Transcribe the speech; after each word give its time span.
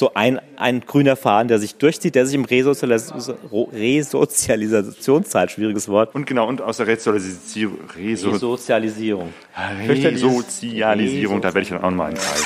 so 0.00 0.14
ein, 0.14 0.40
ein 0.56 0.80
grüner 0.80 1.14
Faden, 1.14 1.48
der 1.48 1.58
sich 1.58 1.74
durchzieht, 1.76 2.14
der 2.14 2.24
sich 2.26 2.34
im 2.34 2.44
Resozialis 2.44 3.12
Resozialisationszeit, 3.52 5.52
schwieriges 5.52 5.88
Wort. 5.88 6.14
Und 6.14 6.26
genau, 6.26 6.48
und 6.48 6.62
aus 6.62 6.78
der 6.78 6.88
Resozialisierung. 6.88 7.78
Reso 7.96 8.30
Resozialisierung. 8.30 9.32
Resozialisierung, 9.78 11.42
da 11.42 11.48
werde 11.48 11.60
ich 11.60 11.68
dann 11.68 11.78
auch 11.78 11.90
nochmal 11.90 12.08
einteilen. 12.08 12.44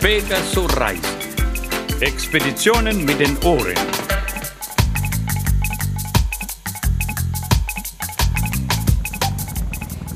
Pegasus 0.00 0.76
Reisen. 0.76 1.02
Expeditionen 2.00 3.04
mit 3.04 3.20
den 3.20 3.36
Ohren. 3.44 3.74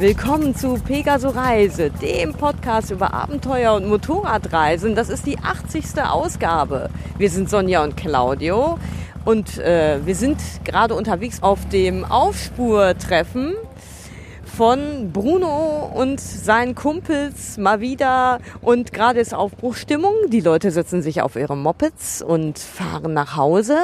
Willkommen 0.02 0.56
zu 0.56 0.74
Pegaso 0.82 1.28
Reise, 1.28 1.88
dem 1.88 2.34
Podcast 2.34 2.90
über 2.90 3.14
Abenteuer 3.14 3.74
und 3.74 3.86
Motorradreisen. 3.86 4.96
Das 4.96 5.08
ist 5.08 5.26
die 5.26 5.38
80. 5.38 6.02
Ausgabe. 6.02 6.90
Wir 7.18 7.30
sind 7.30 7.48
Sonja 7.48 7.84
und 7.84 7.96
Claudio 7.96 8.80
und 9.24 9.58
äh, 9.58 10.04
wir 10.04 10.16
sind 10.16 10.38
gerade 10.64 10.94
unterwegs 10.94 11.40
auf 11.40 11.68
dem 11.68 12.04
Aufspurtreffen 12.04 13.54
von 14.56 15.12
Bruno 15.12 15.90
und 15.94 16.20
seinen 16.20 16.74
Kumpels 16.74 17.56
mal 17.56 17.80
wieder 17.80 18.38
und 18.60 18.92
gerade 18.92 19.18
ist 19.18 19.32
Aufbruchstimmung. 19.32 20.12
Die 20.28 20.40
Leute 20.40 20.70
setzen 20.70 21.00
sich 21.00 21.22
auf 21.22 21.36
ihre 21.36 21.56
Mopeds 21.56 22.20
und 22.20 22.58
fahren 22.58 23.14
nach 23.14 23.36
Hause. 23.36 23.78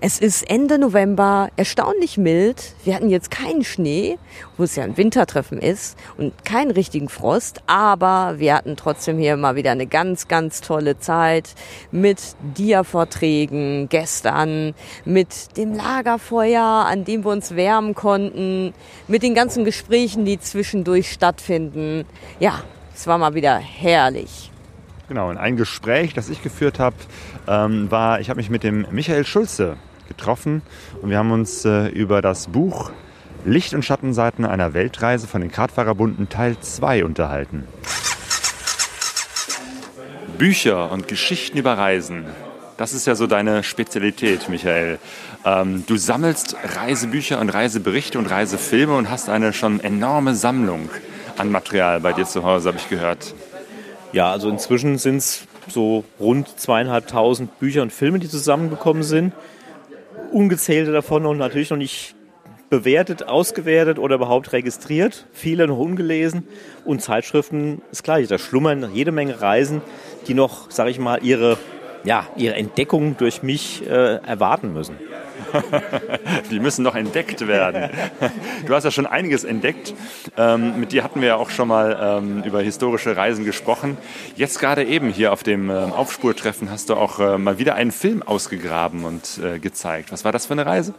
Es 0.00 0.20
ist 0.20 0.48
Ende 0.48 0.78
November, 0.78 1.48
erstaunlich 1.56 2.16
mild. 2.16 2.74
Wir 2.84 2.94
hatten 2.94 3.10
jetzt 3.10 3.32
keinen 3.32 3.64
Schnee, 3.64 4.18
wo 4.56 4.64
es 4.64 4.76
ja 4.76 4.84
ein 4.84 4.96
Wintertreffen 4.96 5.58
ist 5.58 5.98
und 6.16 6.44
keinen 6.44 6.70
richtigen 6.70 7.08
Frost, 7.08 7.62
aber 7.66 8.34
wir 8.38 8.54
hatten 8.54 8.76
trotzdem 8.76 9.18
hier 9.18 9.36
mal 9.36 9.56
wieder 9.56 9.72
eine 9.72 9.86
ganz, 9.86 10.28
ganz 10.28 10.60
tolle 10.60 10.98
Zeit 10.98 11.54
mit 11.90 12.20
Dia-Vorträgen 12.56 13.88
gestern, 13.88 14.74
mit 15.04 15.56
dem 15.56 15.74
Lagerfeuer, 15.74 16.86
an 16.86 17.04
dem 17.04 17.24
wir 17.24 17.32
uns 17.32 17.56
wärmen 17.56 17.94
konnten, 17.94 18.74
mit 19.08 19.22
den 19.22 19.34
ganzen 19.34 19.64
Gesprächen 19.64 20.24
die 20.24 20.38
zwischendurch 20.38 21.10
stattfinden. 21.10 22.04
Ja, 22.38 22.62
es 22.94 23.06
war 23.06 23.18
mal 23.18 23.34
wieder 23.34 23.56
herrlich. 23.56 24.50
Genau, 25.08 25.28
und 25.28 25.36
ein 25.36 25.56
Gespräch, 25.56 26.14
das 26.14 26.30
ich 26.30 26.42
geführt 26.42 26.78
habe, 26.78 26.96
ähm, 27.46 27.90
war, 27.90 28.20
ich 28.20 28.30
habe 28.30 28.38
mich 28.38 28.48
mit 28.48 28.62
dem 28.62 28.86
Michael 28.90 29.26
Schulze 29.26 29.76
getroffen 30.08 30.62
und 31.02 31.10
wir 31.10 31.18
haben 31.18 31.30
uns 31.30 31.64
äh, 31.64 31.88
über 31.88 32.22
das 32.22 32.46
Buch 32.48 32.90
Licht- 33.44 33.74
und 33.74 33.84
Schattenseiten 33.84 34.44
einer 34.46 34.72
Weltreise 34.72 35.26
von 35.26 35.42
den 35.42 35.52
Kartfahrerbunden 35.52 36.28
Teil 36.30 36.56
2 36.58 37.04
unterhalten. 37.04 37.64
Bücher 40.38 40.90
und 40.90 41.08
Geschichten 41.08 41.58
über 41.58 41.76
Reisen. 41.76 42.24
Das 42.76 42.92
ist 42.92 43.06
ja 43.06 43.14
so 43.14 43.26
deine 43.26 43.62
Spezialität, 43.62 44.48
Michael. 44.48 44.98
Ähm, 45.44 45.84
du 45.86 45.96
sammelst 45.96 46.56
Reisebücher 46.76 47.38
und 47.38 47.50
Reiseberichte 47.50 48.18
und 48.18 48.26
Reisefilme 48.26 48.96
und 48.96 49.10
hast 49.10 49.28
eine 49.28 49.52
schon 49.52 49.78
enorme 49.80 50.34
Sammlung 50.34 50.88
an 51.36 51.52
Material 51.52 52.00
bei 52.00 52.12
dir 52.12 52.24
zu 52.24 52.44
Hause, 52.44 52.68
habe 52.68 52.78
ich 52.78 52.88
gehört. 52.88 53.34
Ja, 54.12 54.32
also 54.32 54.48
inzwischen 54.48 54.98
sind 54.98 55.18
es 55.18 55.46
so 55.68 56.04
rund 56.18 56.58
zweieinhalbtausend 56.58 57.58
Bücher 57.58 57.82
und 57.82 57.92
Filme, 57.92 58.18
die 58.18 58.28
zusammengekommen 58.28 59.02
sind. 59.02 59.34
Ungezählte 60.32 60.92
davon 60.92 61.22
noch 61.22 61.34
natürlich 61.34 61.70
noch 61.70 61.76
nicht 61.76 62.14
bewertet, 62.74 63.28
ausgewertet 63.28 64.00
oder 64.00 64.16
überhaupt 64.16 64.52
registriert. 64.52 65.26
Viele 65.32 65.68
noch 65.68 65.78
ungelesen. 65.78 66.48
Und 66.84 67.02
Zeitschriften 67.02 67.82
ist 67.92 68.02
gleich. 68.02 68.26
Da 68.26 68.36
schlummern 68.36 68.90
jede 68.92 69.12
Menge 69.12 69.40
Reisen, 69.40 69.80
die 70.26 70.34
noch, 70.34 70.72
sage 70.72 70.90
ich 70.90 70.98
mal, 70.98 71.22
ihre, 71.22 71.56
ja, 72.02 72.26
ihre 72.36 72.56
Entdeckung 72.56 73.16
durch 73.16 73.44
mich 73.44 73.86
äh, 73.86 74.16
erwarten 74.16 74.72
müssen. 74.72 74.96
die 76.50 76.58
müssen 76.58 76.82
noch 76.82 76.96
entdeckt 76.96 77.46
werden. 77.46 77.90
Du 78.66 78.74
hast 78.74 78.82
ja 78.82 78.90
schon 78.90 79.06
einiges 79.06 79.44
entdeckt. 79.44 79.94
Ähm, 80.36 80.80
mit 80.80 80.90
dir 80.90 81.04
hatten 81.04 81.20
wir 81.20 81.28
ja 81.28 81.36
auch 81.36 81.50
schon 81.50 81.68
mal 81.68 81.96
ähm, 82.18 82.42
über 82.42 82.60
historische 82.60 83.16
Reisen 83.16 83.44
gesprochen. 83.44 83.96
Jetzt 84.34 84.58
gerade 84.58 84.84
eben 84.84 85.10
hier 85.10 85.32
auf 85.32 85.44
dem 85.44 85.70
ähm, 85.70 85.92
Aufspurtreffen 85.92 86.72
hast 86.72 86.90
du 86.90 86.96
auch 86.96 87.20
äh, 87.20 87.38
mal 87.38 87.60
wieder 87.60 87.76
einen 87.76 87.92
Film 87.92 88.24
ausgegraben 88.24 89.04
und 89.04 89.38
äh, 89.44 89.60
gezeigt. 89.60 90.10
Was 90.10 90.24
war 90.24 90.32
das 90.32 90.46
für 90.46 90.54
eine 90.54 90.66
Reise? 90.66 90.92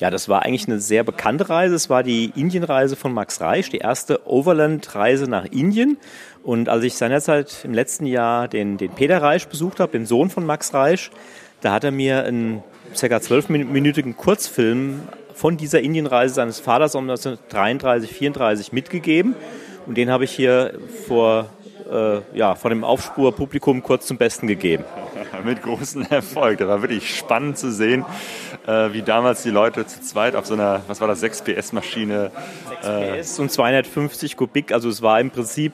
Ja, 0.00 0.08
das 0.10 0.30
war 0.30 0.46
eigentlich 0.46 0.66
eine 0.66 0.80
sehr 0.80 1.04
bekannte 1.04 1.50
Reise. 1.50 1.74
Es 1.74 1.90
war 1.90 2.02
die 2.02 2.32
Indienreise 2.34 2.96
von 2.96 3.12
Max 3.12 3.42
Reisch, 3.42 3.68
die 3.68 3.78
erste 3.78 4.26
Overland-Reise 4.26 5.28
nach 5.28 5.44
Indien. 5.44 5.98
Und 6.42 6.70
als 6.70 6.84
ich 6.84 6.94
seinerzeit 6.94 7.60
im 7.64 7.74
letzten 7.74 8.06
Jahr 8.06 8.48
den, 8.48 8.78
den 8.78 8.92
Peter 8.92 9.20
Reisch 9.20 9.46
besucht 9.46 9.78
habe, 9.78 9.92
den 9.92 10.06
Sohn 10.06 10.30
von 10.30 10.46
Max 10.46 10.72
Reisch, 10.72 11.10
da 11.60 11.72
hat 11.72 11.84
er 11.84 11.90
mir 11.90 12.24
ein 12.24 12.62
circa 12.94 13.20
zwölfminütigen 13.20 14.16
Kurzfilm 14.16 15.02
von 15.34 15.58
dieser 15.58 15.82
Indienreise 15.82 16.32
seines 16.32 16.60
Vaters 16.60 16.94
um 16.94 17.02
1933, 17.02 18.10
34 18.10 18.72
mitgegeben. 18.72 19.34
Und 19.84 19.98
den 19.98 20.10
habe 20.10 20.24
ich 20.24 20.30
hier 20.30 20.78
vor, 21.06 21.50
äh, 21.92 22.20
ja, 22.32 22.54
vor 22.54 22.70
dem 22.70 22.84
Aufspurpublikum 22.84 23.82
kurz 23.82 24.06
zum 24.06 24.16
Besten 24.16 24.46
gegeben. 24.46 24.84
Mit 25.44 25.62
großem 25.62 26.06
Erfolg. 26.08 26.58
Das 26.58 26.68
war 26.68 26.80
wirklich 26.80 27.16
spannend 27.16 27.58
zu 27.58 27.70
sehen, 27.70 28.04
äh, 28.70 28.92
wie 28.92 29.02
damals 29.02 29.42
die 29.42 29.50
Leute 29.50 29.86
zu 29.86 30.00
zweit 30.00 30.36
auf 30.36 30.46
so 30.46 30.54
einer, 30.54 30.82
was 30.86 31.00
war 31.00 31.08
das, 31.08 31.20
6 31.20 31.42
PS-Maschine. 31.42 32.30
6 32.68 32.80
PS 32.80 33.38
äh, 33.38 33.42
und 33.42 33.50
250 33.50 34.36
Kubik. 34.36 34.72
Also 34.72 34.88
es 34.88 35.02
war 35.02 35.20
im 35.20 35.30
Prinzip 35.30 35.72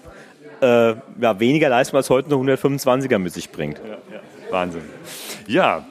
äh, 0.61 0.95
ja, 1.21 1.41
weniger 1.41 1.69
Leistung, 1.69 1.97
als 1.99 2.11
heute 2.11 2.35
eine 2.35 2.55
125er 2.55 3.19
mit 3.19 3.33
sich 3.33 3.51
bringt. 3.51 3.79
Ja, 3.79 4.15
ja. 4.15 4.21
Wahnsinn. 4.51 4.83
Ja, 5.47 5.85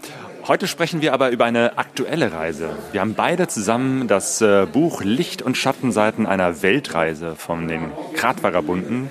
Heute 0.48 0.68
sprechen 0.68 1.02
wir 1.02 1.14
aber 1.14 1.32
über 1.32 1.46
eine 1.46 1.80
aktuelle 1.80 2.32
Reise. 2.32 2.70
Wir 2.92 3.02
haben 3.02 3.16
beide 3.16 3.48
zusammen 3.48 4.08
das 4.08 4.42
äh, 4.42 4.68
Buch 4.72 5.04
Licht- 5.04 5.42
und 5.42 5.58
Schattenseiten 5.58 6.28
einer 6.28 6.62
Weltreise 6.62 7.36
von 7.36 7.68
den 7.68 7.90
Kratvagabunden 8.14 9.10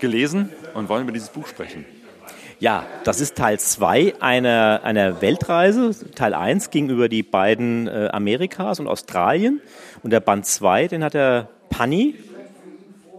gelesen 0.00 0.50
und 0.74 0.88
wollen 0.88 1.04
über 1.04 1.12
dieses 1.12 1.28
Buch 1.28 1.46
sprechen. 1.46 1.84
Ja, 2.60 2.86
das 3.04 3.20
ist 3.20 3.36
Teil 3.36 3.58
2 3.58 4.14
einer, 4.20 4.80
einer 4.84 5.20
Weltreise. 5.20 5.90
Teil 6.14 6.34
1 6.34 6.70
ging 6.70 6.88
über 6.88 7.08
die 7.08 7.22
beiden 7.22 7.88
äh, 7.88 8.08
Amerikas 8.12 8.80
und 8.80 8.86
Australien. 8.86 9.60
Und 10.02 10.10
der 10.10 10.20
Band 10.20 10.46
2, 10.46 10.88
den 10.88 11.04
hat 11.04 11.14
der 11.14 11.48
Panni 11.70 12.14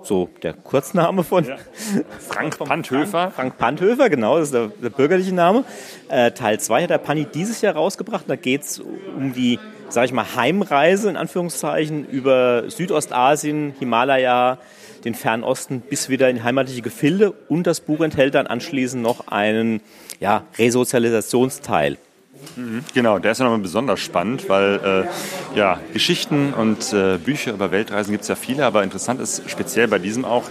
so 0.03 0.29
der 0.43 0.53
Kurzname 0.53 1.23
von 1.23 1.45
ja. 1.45 1.57
Frank 2.19 2.59
Panthöfer. 2.59 3.31
Frank 3.31 3.57
Panthöfer, 3.57 4.09
genau, 4.09 4.37
das 4.37 4.49
ist 4.49 4.53
der, 4.53 4.67
der 4.67 4.89
bürgerliche 4.89 5.33
Name. 5.33 5.63
Äh, 6.09 6.31
Teil 6.31 6.59
2 6.59 6.83
hat 6.83 6.89
der 6.89 6.99
Panni 6.99 7.25
dieses 7.25 7.61
Jahr 7.61 7.73
rausgebracht. 7.73 8.25
Da 8.27 8.35
geht 8.35 8.61
es 8.61 8.79
um 8.79 9.33
die, 9.33 9.59
sage 9.89 10.07
ich 10.07 10.13
mal, 10.13 10.35
Heimreise 10.35 11.09
in 11.09 11.17
Anführungszeichen 11.17 12.05
über 12.07 12.69
Südostasien, 12.69 13.73
Himalaya, 13.79 14.59
den 15.05 15.15
Fernosten 15.15 15.81
bis 15.81 16.09
wieder 16.09 16.29
in 16.29 16.43
heimatliche 16.43 16.81
Gefilde. 16.81 17.31
Und 17.31 17.67
das 17.67 17.79
Buch 17.79 18.01
enthält 18.01 18.35
dann 18.35 18.47
anschließend 18.47 19.01
noch 19.01 19.27
einen 19.27 19.81
ja, 20.19 20.43
Resozialisationsteil. 20.57 21.97
Mhm. 22.55 22.83
Genau, 22.93 23.19
der 23.19 23.31
ist 23.31 23.39
ja 23.39 23.45
nochmal 23.45 23.61
besonders 23.61 23.99
spannend, 23.99 24.49
weil 24.49 25.07
äh, 25.53 25.57
ja, 25.57 25.79
Geschichten 25.93 26.53
und 26.53 26.93
äh, 26.93 27.17
Bücher 27.17 27.53
über 27.53 27.71
Weltreisen 27.71 28.11
gibt 28.11 28.23
es 28.23 28.27
ja 28.27 28.35
viele, 28.35 28.65
aber 28.65 28.83
interessant 28.83 29.21
ist 29.21 29.49
speziell 29.49 29.87
bei 29.87 29.99
diesem 29.99 30.25
auch, 30.25 30.43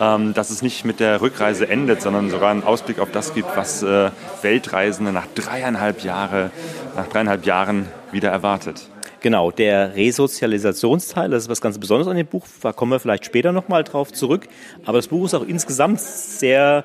ähm, 0.00 0.32
dass 0.32 0.50
es 0.50 0.62
nicht 0.62 0.84
mit 0.84 1.00
der 1.00 1.20
Rückreise 1.20 1.68
endet, 1.68 2.02
sondern 2.02 2.30
sogar 2.30 2.50
einen 2.50 2.62
Ausblick 2.62 2.98
auf 2.98 3.10
das 3.10 3.34
gibt, 3.34 3.48
was 3.56 3.82
äh, 3.82 4.10
Weltreisende 4.42 5.12
nach 5.12 5.26
dreieinhalb, 5.34 6.02
Jahre, 6.02 6.50
nach 6.96 7.08
dreieinhalb 7.08 7.44
Jahren 7.44 7.88
wieder 8.14 8.30
erwartet. 8.30 8.88
Genau, 9.20 9.50
der 9.50 9.94
Resozialisationsteil, 9.94 11.30
das 11.30 11.44
ist 11.44 11.48
was 11.48 11.60
ganz 11.60 11.78
Besonderes 11.78 12.08
an 12.08 12.16
dem 12.16 12.26
Buch, 12.26 12.46
da 12.62 12.72
kommen 12.72 12.92
wir 12.92 13.00
vielleicht 13.00 13.24
später 13.24 13.52
nochmal 13.52 13.84
drauf 13.84 14.12
zurück. 14.12 14.48
Aber 14.84 14.98
das 14.98 15.08
Buch 15.08 15.24
ist 15.26 15.34
auch 15.34 15.46
insgesamt 15.46 16.00
sehr 16.00 16.84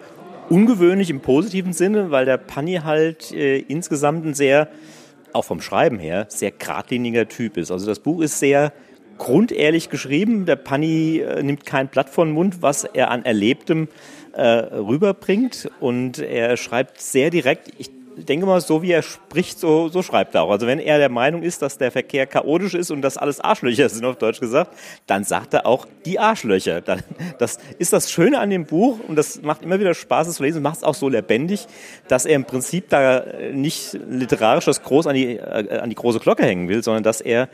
ungewöhnlich 0.49 1.09
im 1.09 1.19
positiven 1.21 1.73
Sinne, 1.73 2.11
weil 2.11 2.25
der 2.25 2.37
Panni 2.37 2.81
halt 2.83 3.31
äh, 3.31 3.59
insgesamt 3.59 4.25
ein 4.25 4.33
sehr, 4.33 4.69
auch 5.33 5.45
vom 5.45 5.61
Schreiben 5.61 5.99
her, 5.99 6.25
sehr 6.29 6.51
geradliniger 6.51 7.27
Typ 7.27 7.57
ist. 7.57 7.71
Also 7.71 7.85
das 7.85 7.99
Buch 7.99 8.21
ist 8.21 8.39
sehr 8.39 8.73
grundehrlich 9.17 9.89
geschrieben. 9.89 10.45
Der 10.45 10.55
Panni 10.55 11.19
äh, 11.19 11.43
nimmt 11.43 11.65
kein 11.65 11.89
Blatt 11.89 12.09
von 12.09 12.31
Mund, 12.31 12.61
was 12.61 12.83
er 12.83 13.11
an 13.11 13.25
Erlebtem 13.25 13.89
äh, 14.33 14.43
rüberbringt. 14.43 15.69
Und 15.79 16.19
er 16.19 16.57
schreibt 16.57 16.99
sehr 16.99 17.29
direkt, 17.29 17.71
ich 17.77 17.91
ich 18.19 18.25
denke 18.25 18.45
mal, 18.45 18.59
so 18.59 18.81
wie 18.81 18.91
er 18.91 19.01
spricht, 19.01 19.59
so, 19.59 19.87
so 19.87 20.03
schreibt 20.03 20.35
er 20.35 20.43
auch. 20.43 20.51
Also 20.51 20.67
wenn 20.67 20.79
er 20.79 20.97
der 20.97 21.09
Meinung 21.09 21.41
ist, 21.41 21.61
dass 21.61 21.77
der 21.77 21.89
Verkehr 21.89 22.27
chaotisch 22.27 22.73
ist 22.73 22.91
und 22.91 23.01
dass 23.01 23.17
alles 23.17 23.39
Arschlöcher 23.39 23.87
sind, 23.87 24.03
auf 24.05 24.17
Deutsch 24.17 24.41
gesagt, 24.41 24.75
dann 25.07 25.23
sagt 25.23 25.53
er 25.53 25.65
auch 25.65 25.87
die 26.05 26.19
Arschlöcher. 26.19 26.81
Das 27.39 27.57
ist 27.77 27.93
das 27.93 28.11
Schöne 28.11 28.39
an 28.39 28.49
dem 28.49 28.65
Buch 28.65 28.99
und 29.07 29.15
das 29.15 29.41
macht 29.41 29.61
immer 29.61 29.79
wieder 29.79 29.93
Spaß, 29.93 30.27
es 30.27 30.35
zu 30.35 30.43
lesen, 30.43 30.61
macht 30.61 30.77
es 30.77 30.83
auch 30.83 30.95
so 30.95 31.07
lebendig, 31.07 31.67
dass 32.07 32.25
er 32.25 32.35
im 32.35 32.43
Prinzip 32.43 32.89
da 32.89 33.23
nicht 33.53 33.97
literarisch 34.09 34.65
das 34.65 34.83
groß 34.83 35.07
an 35.07 35.15
die, 35.15 35.37
äh, 35.37 35.79
an 35.79 35.89
die 35.89 35.95
große 35.95 36.19
Glocke 36.19 36.43
hängen 36.43 36.67
will, 36.67 36.83
sondern 36.83 37.03
dass 37.03 37.21
er 37.21 37.47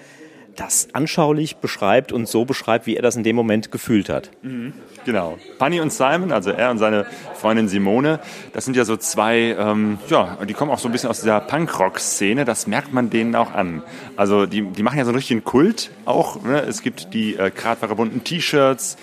das 0.56 0.88
anschaulich 0.94 1.58
beschreibt 1.58 2.12
und 2.12 2.28
so 2.28 2.46
beschreibt, 2.46 2.88
wie 2.88 2.96
er 2.96 3.02
das 3.02 3.16
in 3.16 3.24
dem 3.24 3.36
Moment 3.36 3.72
gefühlt 3.72 4.10
hat. 4.10 4.32
Mhm. 4.42 4.74
Genau. 5.06 5.38
Panny 5.60 5.80
und 5.80 5.94
Simon, 5.94 6.32
also 6.32 6.50
er 6.50 6.72
und 6.72 6.80
seine 6.80 7.06
Freundin 7.36 7.68
Simone, 7.68 8.20
das 8.54 8.66
sind 8.66 8.76
ja 8.76 8.86
so 8.86 8.98
zwei, 8.98 9.56
ähm, 9.58 10.00
ja, 10.10 10.38
die 10.46 10.54
kommen 10.54 10.72
auch 10.72 10.80
so 10.80 10.90
ein 10.90 10.92
bisschen 10.92 11.10
aus 11.10 11.22
dieser 11.22 11.40
Punkrock-Szene, 11.42 12.44
das 12.44 12.66
merkt 12.66 12.92
man 12.92 13.12
denen 13.12 13.36
auch 13.36 13.54
an. 13.54 13.84
Also 14.16 14.48
die, 14.48 14.64
die 14.64 14.82
machen 14.82 14.98
ja 14.98 15.06
so 15.06 15.12
einen 15.12 15.18
richtigen 15.18 15.44
Kult 15.44 15.92
auch. 16.06 16.42
Ne? 16.42 16.60
Es 16.62 16.82
gibt 16.82 17.14
die 17.14 17.36
äh, 17.36 17.52
bunten 17.96 18.24
T-Shirts, 18.24 18.98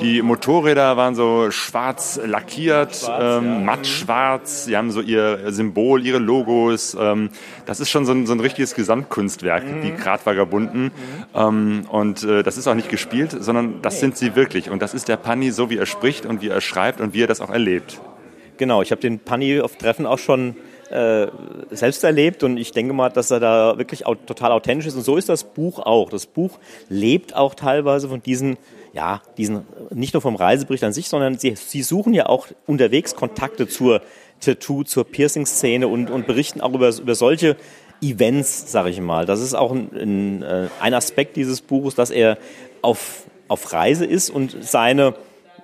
die 0.00 0.20
Motorräder 0.22 0.96
waren 0.96 1.14
so 1.14 1.50
schwarz 1.50 2.20
lackiert, 2.24 2.96
schwarz, 2.96 3.38
ähm, 3.38 3.44
ja. 3.44 3.58
matt 3.60 3.86
schwarz, 3.86 4.64
sie 4.64 4.76
haben 4.76 4.90
so 4.90 5.00
ihr 5.00 5.52
Symbol, 5.52 6.04
ihre 6.04 6.18
Logos. 6.18 6.96
Ähm, 7.00 7.30
das 7.64 7.80
ist 7.80 7.88
schon 7.88 8.04
so 8.04 8.12
ein, 8.12 8.26
so 8.26 8.32
ein 8.32 8.40
richtiges 8.40 8.74
Gesamtkunstwerk, 8.74 9.64
mhm. 9.64 9.82
die 9.82 9.94
Gratvagabunden. 9.94 10.84
Mhm. 10.84 10.90
Ähm, 11.34 11.84
und 11.88 12.24
äh, 12.24 12.42
das 12.42 12.56
ist 12.58 12.66
auch 12.66 12.74
nicht 12.74 12.90
gespielt, 12.90 13.36
sondern 13.38 13.80
das 13.80 13.94
nee. 13.94 14.00
sind 14.00 14.16
sie 14.16 14.36
wirklich. 14.36 14.70
Und 14.70 14.82
das 14.82 14.92
ist 14.92 15.08
der 15.08 15.16
Panny 15.16 15.36
Panni 15.36 15.50
so, 15.50 15.68
wie 15.68 15.76
er 15.76 15.84
spricht 15.84 16.24
und 16.24 16.40
wie 16.40 16.48
er 16.48 16.62
schreibt 16.62 17.00
und 17.00 17.12
wie 17.12 17.22
er 17.22 17.26
das 17.26 17.42
auch 17.42 17.50
erlebt. 17.50 18.00
Genau, 18.56 18.80
ich 18.80 18.90
habe 18.90 19.02
den 19.02 19.18
Panni 19.18 19.60
auf 19.60 19.76
Treffen 19.76 20.06
auch 20.06 20.18
schon 20.18 20.56
äh, 20.88 21.26
selbst 21.70 22.04
erlebt 22.04 22.42
und 22.42 22.56
ich 22.56 22.72
denke 22.72 22.94
mal, 22.94 23.10
dass 23.10 23.30
er 23.30 23.38
da 23.38 23.76
wirklich 23.76 24.04
total 24.26 24.52
authentisch 24.52 24.86
ist 24.86 24.94
und 24.94 25.02
so 25.02 25.18
ist 25.18 25.28
das 25.28 25.44
Buch 25.44 25.78
auch. 25.78 26.08
Das 26.08 26.24
Buch 26.24 26.58
lebt 26.88 27.36
auch 27.36 27.54
teilweise 27.54 28.08
von 28.08 28.22
diesen, 28.22 28.56
ja, 28.96 29.20
diesen, 29.36 29.62
nicht 29.90 30.14
nur 30.14 30.22
vom 30.22 30.36
Reisebericht 30.36 30.82
an 30.82 30.94
sich, 30.94 31.10
sondern 31.10 31.38
sie, 31.38 31.54
sie 31.54 31.82
suchen 31.82 32.14
ja 32.14 32.26
auch 32.26 32.48
unterwegs 32.66 33.14
Kontakte 33.14 33.68
zur 33.68 34.00
Tattoo, 34.40 34.84
zur 34.84 35.04
Piercing-Szene 35.04 35.86
und, 35.86 36.10
und 36.10 36.26
berichten 36.26 36.62
auch 36.62 36.72
über, 36.72 36.88
über 36.88 37.14
solche 37.14 37.56
Events, 38.00 38.72
sage 38.72 38.88
ich 38.88 39.00
mal. 39.00 39.26
Das 39.26 39.42
ist 39.42 39.54
auch 39.54 39.70
ein, 39.70 39.90
ein, 39.94 40.42
äh, 40.42 40.68
ein 40.80 40.94
Aspekt 40.94 41.36
dieses 41.36 41.60
Buches, 41.60 41.94
dass 41.94 42.10
er 42.10 42.38
auf, 42.80 43.24
auf 43.48 43.70
Reise 43.74 44.06
ist 44.06 44.30
und 44.30 44.56
seine 44.62 45.14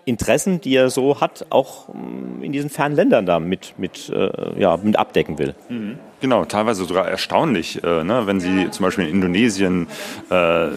Interessen, 0.04 0.60
die 0.60 0.74
er 0.74 0.90
so 0.90 1.20
hat, 1.20 1.46
auch 1.48 1.88
mm, 1.88 2.42
in 2.42 2.52
diesen 2.52 2.68
fernen 2.68 2.96
Ländern 2.96 3.24
da 3.24 3.40
mit, 3.40 3.74
mit, 3.78 4.10
äh, 4.10 4.60
ja, 4.60 4.76
mit 4.76 4.96
abdecken 4.96 5.38
will. 5.38 5.54
Mhm. 5.70 5.98
Genau, 6.20 6.44
teilweise 6.44 6.84
sogar 6.84 7.08
erstaunlich, 7.08 7.82
äh, 7.82 8.04
ne? 8.04 8.26
wenn 8.26 8.40
Sie 8.40 8.70
zum 8.70 8.84
Beispiel 8.84 9.06
in 9.06 9.14
Indonesien 9.14 9.86
äh, 10.30 10.68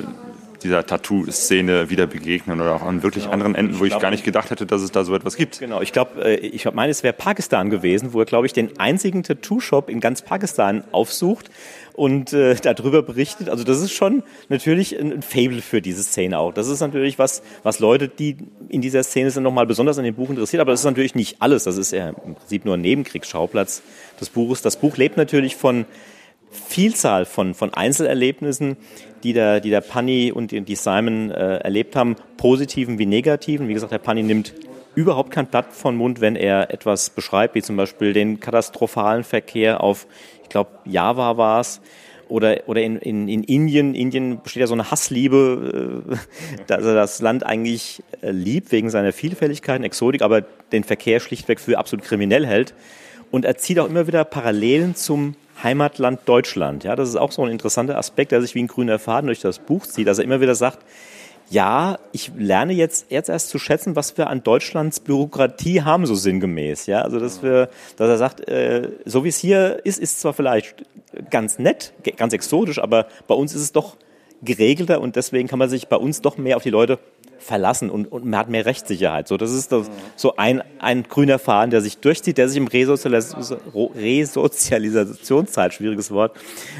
dieser 0.64 0.86
Tattoo-Szene 0.86 1.90
wieder 1.90 2.08
begegnen 2.08 2.62
oder 2.62 2.76
auch 2.76 2.82
an 2.82 3.04
wirklich 3.04 3.26
genau. 3.26 3.34
anderen 3.34 3.56
Enden, 3.56 3.80
wo 3.80 3.86
ich, 3.86 3.94
ich 3.94 4.00
gar 4.00 4.12
nicht 4.12 4.24
gedacht 4.24 4.52
hätte, 4.52 4.66
dass 4.66 4.82
es 4.82 4.92
da 4.92 5.04
so 5.04 5.16
etwas 5.16 5.36
gibt. 5.36 5.60
Genau, 5.60 5.82
ich 5.82 5.92
glaube, 5.92 6.24
äh, 6.24 6.36
ich 6.36 6.72
meine, 6.74 6.92
es 6.92 7.04
wäre 7.04 7.14
Pakistan 7.14 7.70
gewesen, 7.70 8.14
wo 8.14 8.20
er, 8.20 8.26
glaube 8.26 8.46
ich, 8.46 8.54
den 8.54 8.80
einzigen 8.80 9.24
Tattoo-Shop 9.24 9.90
in 9.90 10.00
ganz 10.00 10.22
Pakistan 10.22 10.84
aufsucht 10.92 11.50
und 11.96 12.34
äh, 12.34 12.56
darüber 12.56 13.02
berichtet. 13.02 13.50
Also 13.50 13.64
das 13.64 13.82
ist 13.82 13.94
schon 13.94 14.24
natürlich 14.50 15.00
ein, 15.00 15.14
ein 15.14 15.22
Fable 15.22 15.62
für 15.62 15.82
diese 15.82 16.04
Szene 16.04 16.38
auch. 16.38 16.54
Das 16.54 16.68
ist 16.68 16.82
natürlich 16.82 17.18
was, 17.18 17.42
was 17.64 17.80
Leute, 17.80 18.08
die 18.08 18.38
in 18.70 18.82
dieser 18.82 19.04
Szene 19.04 19.32
sind, 19.32 19.44
nochmal 19.44 19.66
besonders 19.66 19.98
an 19.98 20.04
dem 20.04 20.16
Buch 20.16 20.30
interessiert. 20.30 20.62
Aber 20.62 20.72
das 20.72 20.82
ist 20.82 20.86
natürlich 20.86 21.16
nicht 21.16 21.42
alles. 21.42 21.64
Das 21.64 21.78
ist 21.78 21.92
ja 21.92 22.10
im 22.10 22.36
Prinzip 22.36 22.66
nur 22.66 22.76
ein 22.76 22.82
Nebenkriegsschauplatz 22.82 23.82
des 24.20 24.30
Buches. 24.30 24.62
Das 24.62 24.78
Buch 24.78 24.98
lebt 24.98 25.18
natürlich 25.18 25.56
von 25.56 25.86
Vielzahl 26.56 27.26
von, 27.26 27.54
von 27.54 27.74
Einzelerlebnissen, 27.74 28.78
die 29.24 29.34
der, 29.34 29.60
die 29.60 29.70
der 29.70 29.82
Panny 29.82 30.32
und 30.32 30.52
die, 30.52 30.62
die 30.62 30.76
Simon 30.76 31.32
äh, 31.32 31.58
erlebt 31.58 31.96
haben, 31.96 32.16
positiven 32.38 33.00
wie 33.00 33.06
negativen. 33.06 33.68
Wie 33.68 33.74
gesagt, 33.74 33.92
der 33.92 34.00
Panny 34.00 34.24
nimmt 34.24 34.54
überhaupt 34.96 35.32
kein 35.32 35.48
Blatt 35.48 35.74
von 35.74 35.96
Mund, 35.96 36.22
wenn 36.22 36.36
er 36.36 36.74
etwas 36.74 37.10
beschreibt, 37.10 37.56
wie 37.56 37.62
zum 37.62 37.76
Beispiel 37.76 38.14
den 38.14 38.40
katastrophalen 38.40 39.24
Verkehr 39.24 39.82
auf 39.82 40.08
ich 40.46 40.50
glaube, 40.50 40.70
Java 40.86 41.38
war 41.38 41.60
es, 41.60 41.82
oder, 42.28 42.62
oder 42.68 42.82
in, 42.82 42.98
in, 42.98 43.28
in 43.28 43.44
Indien. 43.44 43.96
Indien 43.96 44.42
besteht 44.42 44.62
ja 44.62 44.68
so 44.68 44.74
eine 44.74 44.90
Hassliebe, 44.90 46.04
äh, 46.12 46.16
dass 46.68 46.84
er 46.84 46.94
das 46.94 47.22
Land 47.22 47.46
eigentlich 47.46 48.04
äh, 48.22 48.32
liebt 48.32 48.72
wegen 48.72 48.90
seiner 48.90 49.12
Vielfältigkeit 49.12 49.80
und 49.80 49.86
Exotik, 49.86 50.22
aber 50.22 50.42
den 50.72 50.84
Verkehr 50.84 51.20
schlichtweg 51.20 51.60
für 51.60 51.78
absolut 51.78 52.06
kriminell 52.06 52.46
hält. 52.46 52.74
Und 53.32 53.44
er 53.46 53.58
zieht 53.58 53.80
auch 53.80 53.88
immer 53.88 54.08
wieder 54.08 54.24
Parallelen 54.24 54.96
zum 54.96 55.36
Heimatland 55.64 56.22
Deutschland. 56.26 56.84
Ja, 56.84 56.96
das 56.96 57.10
ist 57.10 57.16
auch 57.16 57.32
so 57.32 57.44
ein 57.44 57.52
interessanter 57.52 57.98
Aspekt, 57.98 58.32
der 58.32 58.42
sich 58.42 58.56
wie 58.56 58.64
ein 58.64 58.68
grüner 58.68 59.00
Faden 59.00 59.28
durch 59.28 59.40
das 59.42 59.60
Buch 59.60 59.86
zieht. 59.88 60.08
dass 60.08 60.20
er 60.20 60.24
immer 60.24 60.42
wieder 60.42 60.56
sagt, 60.56 60.80
ja, 61.50 62.00
ich 62.12 62.32
lerne 62.38 62.74
jetzt, 62.74 63.12
jetzt 63.12 63.30
erst 63.30 63.50
zu 63.50 63.60
schätzen, 63.60 63.96
was 63.96 64.18
wir 64.18 64.28
an 64.28 64.44
Deutschlands 64.44 65.00
Bürokratie 65.00 65.84
haben, 65.84 66.06
so 66.06 66.16
sinngemäß. 66.16 66.88
Ja, 66.88 67.02
also 67.02 67.20
dass 67.20 67.44
wir, 67.44 67.70
dass 67.98 68.10
er 68.10 68.18
sagt, 68.18 68.48
äh, 68.48 68.90
so 69.06 69.24
wie 69.24 69.30
es 69.30 69.38
hier 69.38 69.80
ist, 69.84 70.00
ist 70.00 70.20
zwar 70.20 70.34
vielleicht 70.34 70.86
ganz 71.30 71.60
nett, 71.60 71.94
ganz 72.18 72.34
exotisch, 72.34 72.80
aber 72.80 73.08
bei 73.28 73.36
uns 73.36 73.54
ist 73.54 73.62
es 73.62 73.72
doch 73.72 73.96
geregelter 74.42 75.02
und 75.02 75.16
deswegen 75.16 75.48
kann 75.48 75.60
man 75.60 75.70
sich 75.70 75.88
bei 75.88 75.96
uns 75.96 76.22
doch 76.22 76.38
mehr 76.38 76.58
auf 76.58 76.64
die 76.64 76.70
Leute 76.70 77.00
verlassen 77.46 77.90
und, 77.90 78.12
und 78.12 78.26
man 78.26 78.40
hat 78.40 78.50
mehr 78.50 78.66
Rechtssicherheit. 78.66 79.28
So, 79.28 79.38
das 79.38 79.52
ist 79.52 79.72
das, 79.72 79.90
so 80.16 80.36
ein, 80.36 80.64
ein 80.80 81.04
grüner 81.04 81.38
Faden, 81.38 81.70
der 81.70 81.82
sich 81.82 82.00
durchzieht, 82.00 82.38
der 82.38 82.50
sich 82.50 82.58
im 82.58 82.68
Resozialis 82.68 83.36
Resozialisationszeit, 83.96 85.74
schwieriges 85.74 86.10
Wort, 86.12 86.36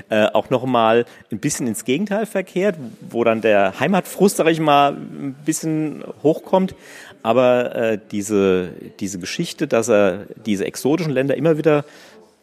äh, 0.10 0.26
auch 0.26 0.50
nochmal 0.50 1.06
ein 1.32 1.40
bisschen 1.40 1.68
ins 1.68 1.86
Gegenteil 1.86 2.26
verkehrt, 2.26 2.78
wo 3.10 3.24
dann 3.24 3.42
der 3.42 3.80
Heimatfrust, 3.80 4.38
sag 4.38 4.48
ich 4.48 4.60
mal, 4.60 4.94
ein 4.94 5.36
bisschen 5.46 6.04
hochkommt. 6.24 6.76
Aber 7.22 7.76
äh, 7.76 8.00
diese, 8.12 8.70
diese 9.00 9.20
Geschichte, 9.20 9.68
dass 9.68 9.88
er 9.88 10.26
diese 10.46 10.66
exotischen 10.66 11.14
Länder 11.14 11.36
immer 11.36 11.58
wieder 11.58 11.86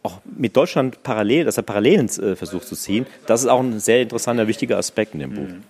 auch 0.01 0.19
mit 0.25 0.55
Deutschland 0.55 1.03
parallel, 1.03 1.45
dass 1.45 1.57
er 1.57 1.63
Parallelen 1.63 2.07
äh, 2.07 2.35
versucht 2.35 2.67
zu 2.67 2.75
ziehen, 2.75 3.05
das 3.25 3.41
ist 3.41 3.47
auch 3.47 3.61
ein 3.61 3.79
sehr 3.79 4.01
interessanter, 4.01 4.47
wichtiger 4.47 4.77
Aspekt 4.77 5.13
in 5.13 5.21
dem 5.21 5.33
Buch. 5.33 5.47
Mhm. 5.47 5.63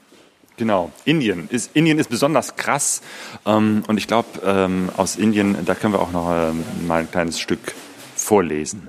Genau, 0.57 0.91
Indien 1.05 1.49
ist, 1.49 1.75
Indien 1.75 1.97
ist 1.97 2.09
besonders 2.09 2.55
krass 2.55 3.01
ähm, 3.45 3.83
und 3.87 3.97
ich 3.97 4.07
glaube, 4.07 4.27
ähm, 4.45 4.89
aus 4.95 5.15
Indien, 5.15 5.65
da 5.65 5.73
können 5.73 5.93
wir 5.93 5.99
auch 5.99 6.11
noch 6.11 6.31
ähm, 6.31 6.63
mal 6.85 7.01
ein 7.01 7.11
kleines 7.11 7.39
Stück 7.39 7.73
vorlesen. 8.15 8.87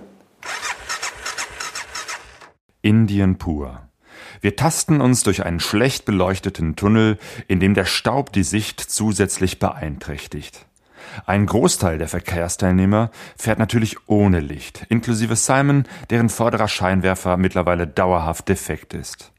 Indien 2.83 3.39
pur. 3.39 3.81
Wir 4.43 4.57
tasten 4.57 5.01
uns 5.01 5.23
durch 5.23 5.47
einen 5.47 5.59
schlecht 5.59 6.05
beleuchteten 6.05 6.77
Tunnel, 6.77 7.19
in 7.49 7.61
dem 7.61 7.73
der 7.73 7.87
Staub 7.87 8.31
die 8.31 8.43
Sicht 8.43 8.79
zusätzlich 8.79 9.59
beeinträchtigt. 9.59 10.67
Ein 11.25 11.47
Großteil 11.47 11.97
der 11.97 12.09
Verkehrsteilnehmer 12.09 13.11
fährt 13.39 13.59
natürlich 13.59 13.97
ohne 14.07 14.41
Licht, 14.41 14.85
inklusive 14.91 15.37
Simon, 15.37 15.85
deren 16.11 16.29
vorderer 16.29 16.69
Scheinwerfer 16.69 17.39
mittlerweile 17.39 17.87
dauerhaft 17.87 18.49
defekt 18.51 18.93
ist. 18.93 19.34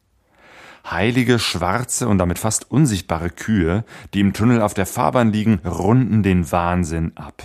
Heilige, 0.89 1.39
schwarze 1.39 2.07
und 2.07 2.17
damit 2.17 2.39
fast 2.39 2.69
unsichtbare 2.69 3.29
Kühe, 3.29 3.83
die 4.13 4.19
im 4.19 4.33
Tunnel 4.33 4.61
auf 4.61 4.73
der 4.73 4.85
Fahrbahn 4.85 5.31
liegen, 5.31 5.59
runden 5.65 6.23
den 6.23 6.51
Wahnsinn 6.51 7.13
ab. 7.15 7.43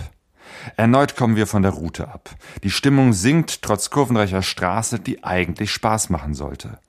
Erneut 0.77 1.15
kommen 1.15 1.35
wir 1.35 1.47
von 1.47 1.63
der 1.63 1.71
Route 1.71 2.07
ab. 2.07 2.29
Die 2.63 2.69
Stimmung 2.69 3.13
sinkt 3.13 3.61
trotz 3.61 3.89
kurvenreicher 3.89 4.43
Straße, 4.43 4.99
die 4.99 5.23
eigentlich 5.23 5.71
Spaß 5.71 6.09
machen 6.09 6.33
sollte. 6.33 6.79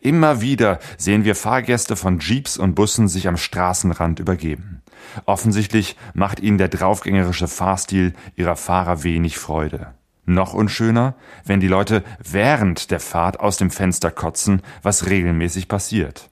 Immer 0.00 0.40
wieder 0.40 0.78
sehen 0.96 1.24
wir 1.24 1.34
Fahrgäste 1.34 1.96
von 1.96 2.20
Jeeps 2.20 2.56
und 2.56 2.74
Bussen 2.74 3.08
sich 3.08 3.28
am 3.28 3.36
Straßenrand 3.36 4.20
übergeben. 4.20 4.82
Offensichtlich 5.24 5.96
macht 6.14 6.40
ihnen 6.40 6.58
der 6.58 6.68
draufgängerische 6.68 7.48
Fahrstil 7.48 8.14
ihrer 8.36 8.56
Fahrer 8.56 9.02
wenig 9.02 9.38
Freude. 9.38 9.94
Noch 10.26 10.54
unschöner, 10.54 11.14
wenn 11.44 11.60
die 11.60 11.68
Leute 11.68 12.02
während 12.22 12.90
der 12.90 13.00
Fahrt 13.00 13.40
aus 13.40 13.56
dem 13.56 13.70
Fenster 13.70 14.10
kotzen, 14.10 14.60
was 14.82 15.06
regelmäßig 15.06 15.68
passiert. 15.68 16.30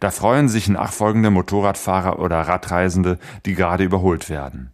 Da 0.00 0.10
freuen 0.10 0.48
sich 0.48 0.68
nachfolgende 0.68 1.30
Motorradfahrer 1.30 2.18
oder 2.20 2.40
Radreisende, 2.40 3.18
die 3.44 3.54
gerade 3.54 3.84
überholt 3.84 4.30
werden. 4.30 4.72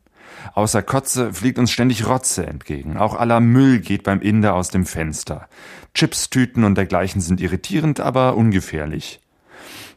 Außer 0.55 0.83
Kotze 0.83 1.33
fliegt 1.33 1.59
uns 1.59 1.71
ständig 1.71 2.07
Rotze 2.07 2.47
entgegen. 2.47 2.97
Auch 2.97 3.15
aller 3.15 3.41
Müll 3.41 3.81
geht 3.81 4.03
beim 4.03 4.21
Inder 4.21 4.55
aus 4.55 4.69
dem 4.69 4.87
Fenster. 4.87 5.49
Chipstüten 5.95 6.65
und 6.65 6.77
dergleichen 6.77 7.21
sind 7.21 7.41
irritierend, 7.41 8.01
aber 8.01 8.37
ungefährlich. 8.37 9.21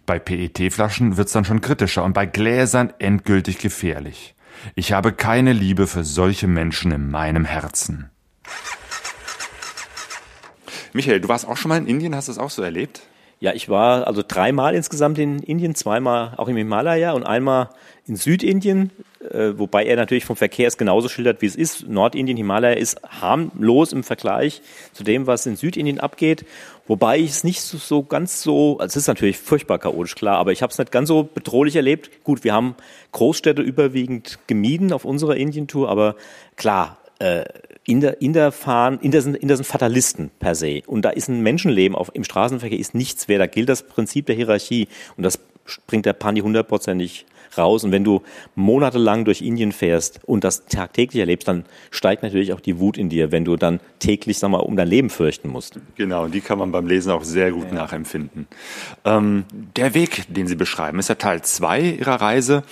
Bei 0.05 0.17
PET-Flaschen 0.17 1.17
wird's 1.17 1.33
dann 1.33 1.45
schon 1.45 1.61
kritischer 1.61 2.03
und 2.03 2.13
bei 2.13 2.25
Gläsern 2.25 2.93
endgültig 2.99 3.59
gefährlich. 3.59 4.35
Ich 4.75 4.93
habe 4.93 5.11
keine 5.11 5.53
Liebe 5.53 5.87
für 5.87 6.03
solche 6.03 6.47
Menschen 6.47 6.91
in 6.91 7.09
meinem 7.09 7.45
Herzen. 7.45 8.09
Michael, 10.93 11.21
du 11.21 11.29
warst 11.29 11.47
auch 11.47 11.57
schon 11.57 11.69
mal 11.69 11.77
in 11.77 11.87
Indien, 11.87 12.15
hast 12.15 12.27
du 12.27 12.31
das 12.31 12.39
auch 12.39 12.49
so 12.49 12.61
erlebt? 12.61 13.01
Ja, 13.39 13.53
ich 13.53 13.69
war 13.69 14.05
also 14.05 14.23
dreimal 14.27 14.75
insgesamt 14.75 15.17
in 15.17 15.39
Indien, 15.39 15.73
zweimal 15.73 16.33
auch 16.37 16.47
im 16.47 16.57
Himalaya 16.57 17.13
und 17.13 17.23
einmal 17.23 17.69
in 18.05 18.15
Südindien, 18.15 18.91
äh, 19.31 19.57
wobei 19.57 19.85
er 19.85 19.95
natürlich 19.95 20.25
vom 20.25 20.35
Verkehr 20.35 20.67
es 20.67 20.77
genauso 20.77 21.09
schildert, 21.09 21.41
wie 21.41 21.47
es 21.47 21.55
ist. 21.55 21.87
Nordindien, 21.87 22.37
Himalaya 22.37 22.75
ist 22.75 23.01
harmlos 23.03 23.93
im 23.93 24.03
Vergleich 24.03 24.61
zu 24.93 25.03
dem, 25.03 25.25
was 25.25 25.45
in 25.47 25.55
Südindien 25.55 25.99
abgeht. 25.99 26.45
Wobei 26.87 27.17
ich 27.17 27.31
es 27.31 27.43
nicht 27.43 27.61
so, 27.61 27.77
so 27.77 28.03
ganz 28.03 28.43
so, 28.43 28.77
also 28.77 28.91
es 28.91 28.95
ist 28.97 29.07
natürlich 29.07 29.39
furchtbar 29.39 29.79
chaotisch, 29.79 30.13
klar, 30.13 30.37
aber 30.37 30.51
ich 30.51 30.61
habe 30.61 30.71
es 30.71 30.77
nicht 30.77 30.91
ganz 30.91 31.07
so 31.07 31.23
bedrohlich 31.23 31.75
erlebt. 31.75 32.23
Gut, 32.23 32.43
wir 32.43 32.53
haben 32.53 32.75
Großstädte 33.11 33.61
überwiegend 33.63 34.37
gemieden 34.45 34.93
auf 34.93 35.05
unserer 35.05 35.35
Indientour, 35.35 35.89
aber 35.89 36.15
klar, 36.57 36.97
äh, 37.19 37.45
Inder, 37.91 38.21
Inder 38.21 38.53
fahren, 38.53 38.99
Inder 39.01 39.21
sind, 39.21 39.35
Inder 39.35 39.57
sind 39.57 39.65
Fatalisten 39.65 40.31
per 40.39 40.55
se. 40.55 40.81
Und 40.87 41.03
da 41.03 41.09
ist 41.09 41.27
ein 41.27 41.41
Menschenleben 41.41 41.95
auf, 41.95 42.09
im 42.13 42.23
Straßenverkehr 42.23 42.79
ist 42.79 42.95
nichts 42.95 43.27
wert. 43.27 43.41
Da 43.41 43.47
gilt 43.47 43.67
das 43.67 43.83
Prinzip 43.83 44.27
der 44.27 44.35
Hierarchie. 44.35 44.87
Und 45.17 45.23
das 45.23 45.39
bringt 45.87 46.05
der 46.05 46.13
Pani 46.13 46.39
hundertprozentig 46.39 47.25
raus. 47.57 47.83
Und 47.83 47.91
wenn 47.91 48.05
du 48.05 48.21
monatelang 48.55 49.25
durch 49.25 49.41
Indien 49.41 49.73
fährst 49.73 50.21
und 50.25 50.45
das 50.45 50.67
tagtäglich 50.67 51.19
erlebst, 51.19 51.49
dann 51.49 51.65
steigt 51.89 52.23
natürlich 52.23 52.53
auch 52.53 52.61
die 52.61 52.79
Wut 52.79 52.97
in 52.97 53.09
dir, 53.09 53.33
wenn 53.33 53.43
du 53.43 53.57
dann 53.57 53.81
täglich, 53.99 54.39
sag 54.39 54.51
mal, 54.51 54.59
um 54.59 54.77
dein 54.77 54.87
Leben 54.87 55.09
fürchten 55.09 55.49
musst. 55.49 55.77
Genau, 55.95 56.29
die 56.29 56.39
kann 56.39 56.59
man 56.59 56.71
beim 56.71 56.87
Lesen 56.87 57.11
auch 57.11 57.25
sehr 57.25 57.51
gut 57.51 57.67
ja. 57.67 57.73
nachempfinden. 57.73 58.47
Ähm, 59.03 59.43
der 59.75 59.93
Weg, 59.93 60.23
den 60.29 60.47
Sie 60.47 60.55
beschreiben, 60.55 60.97
ist 60.99 61.09
ja 61.09 61.15
Teil 61.15 61.41
zwei 61.41 61.81
Ihrer 61.81 62.21
Reise. 62.21 62.63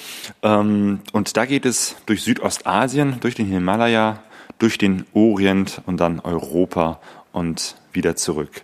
Ähm, 0.44 1.00
und 1.12 1.36
da 1.36 1.46
geht 1.46 1.66
es 1.66 1.98
durch 2.06 2.24
Südostasien, 2.24 3.18
durch 3.20 3.36
den 3.36 3.48
Himalaya, 3.48 4.24
durch 4.60 4.78
den 4.78 5.06
Orient 5.14 5.82
und 5.86 6.00
dann 6.00 6.20
Europa 6.20 7.00
und 7.32 7.76
wieder 7.92 8.16
zurück. 8.16 8.64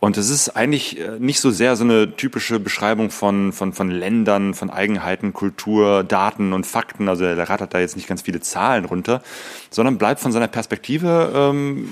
Und 0.00 0.16
es 0.16 0.30
ist 0.30 0.50
eigentlich 0.50 1.00
äh, 1.00 1.18
nicht 1.18 1.40
so 1.40 1.50
sehr 1.50 1.76
so 1.76 1.84
eine 1.84 2.16
typische 2.16 2.60
Beschreibung 2.60 3.10
von, 3.10 3.52
von, 3.52 3.72
von 3.72 3.90
Ländern, 3.90 4.54
von 4.54 4.68
Eigenheiten, 4.68 5.32
Kultur, 5.32 6.04
Daten 6.04 6.52
und 6.52 6.66
Fakten. 6.66 7.08
Also 7.08 7.24
er 7.24 7.48
rattert 7.48 7.72
da 7.72 7.80
jetzt 7.80 7.96
nicht 7.96 8.08
ganz 8.08 8.22
viele 8.22 8.40
Zahlen 8.40 8.84
runter, 8.84 9.22
sondern 9.70 9.96
bleibt 9.96 10.20
von 10.20 10.32
seiner 10.32 10.48
Perspektive 10.48 11.32
ähm, 11.34 11.88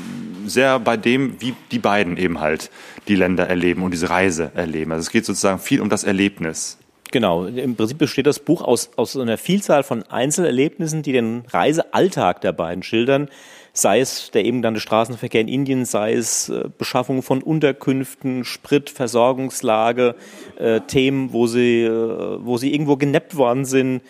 sehr 0.46 0.78
bei 0.80 0.96
dem, 0.96 1.40
wie 1.40 1.54
die 1.70 1.78
beiden 1.78 2.16
eben 2.16 2.40
halt 2.40 2.70
die 3.08 3.16
Länder 3.16 3.48
erleben 3.48 3.82
und 3.82 3.92
diese 3.92 4.10
Reise 4.10 4.50
erleben. 4.54 4.92
Also 4.92 5.02
es 5.02 5.10
geht 5.10 5.24
sozusagen 5.24 5.58
viel 5.58 5.80
um 5.80 5.88
das 5.88 6.04
Erlebnis. 6.04 6.78
Genau, 7.12 7.44
im 7.44 7.76
Prinzip 7.76 7.98
besteht 7.98 8.26
das 8.26 8.40
Buch 8.40 8.62
aus, 8.62 8.90
aus 8.96 9.16
einer 9.16 9.38
Vielzahl 9.38 9.84
von 9.84 10.02
Einzelerlebnissen, 10.02 11.02
die 11.02 11.12
den 11.12 11.44
Reisealltag 11.52 12.40
der 12.40 12.52
beiden 12.52 12.82
schildern 12.82 13.28
sei 13.72 14.00
es 14.00 14.30
der 14.30 14.44
eben 14.44 14.58
genannte 14.58 14.80
Straßenverkehr 14.80 15.40
in 15.40 15.48
Indien, 15.48 15.84
sei 15.84 16.12
es 16.12 16.48
äh, 16.48 16.64
Beschaffung 16.76 17.22
von 17.22 17.42
Unterkünften, 17.42 18.44
Sprit, 18.44 18.90
Versorgungslage, 18.90 20.14
äh, 20.58 20.80
Themen, 20.80 21.32
wo 21.32 21.46
sie, 21.46 21.82
äh, 21.82 22.38
wo 22.40 22.58
sie 22.58 22.72
irgendwo 22.72 22.96
genappt 22.96 23.36
worden 23.36 23.64
sind. 23.64 24.02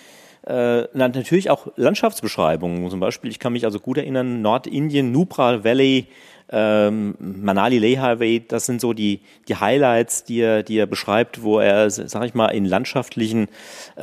Äh, 0.46 0.88
natürlich 0.94 1.50
auch 1.50 1.68
Landschaftsbeschreibungen. 1.76 2.90
Zum 2.90 3.00
Beispiel, 3.00 3.30
ich 3.30 3.38
kann 3.38 3.52
mich 3.52 3.64
also 3.64 3.78
gut 3.78 3.98
erinnern, 3.98 4.42
Nordindien, 4.42 5.12
Nubra 5.12 5.62
Valley, 5.62 6.08
ähm, 6.52 7.14
Manali 7.18 7.78
Leh 7.78 7.98
Highway, 7.98 8.42
das 8.46 8.66
sind 8.66 8.80
so 8.80 8.92
die, 8.92 9.20
die 9.48 9.56
Highlights, 9.56 10.24
die 10.24 10.40
er, 10.40 10.62
die 10.62 10.76
er 10.76 10.86
beschreibt, 10.86 11.42
wo 11.42 11.58
er, 11.58 11.88
sag 11.90 12.24
ich 12.24 12.34
mal, 12.34 12.48
in 12.48 12.66
landschaftlichen, 12.66 13.48
äh, 13.96 14.02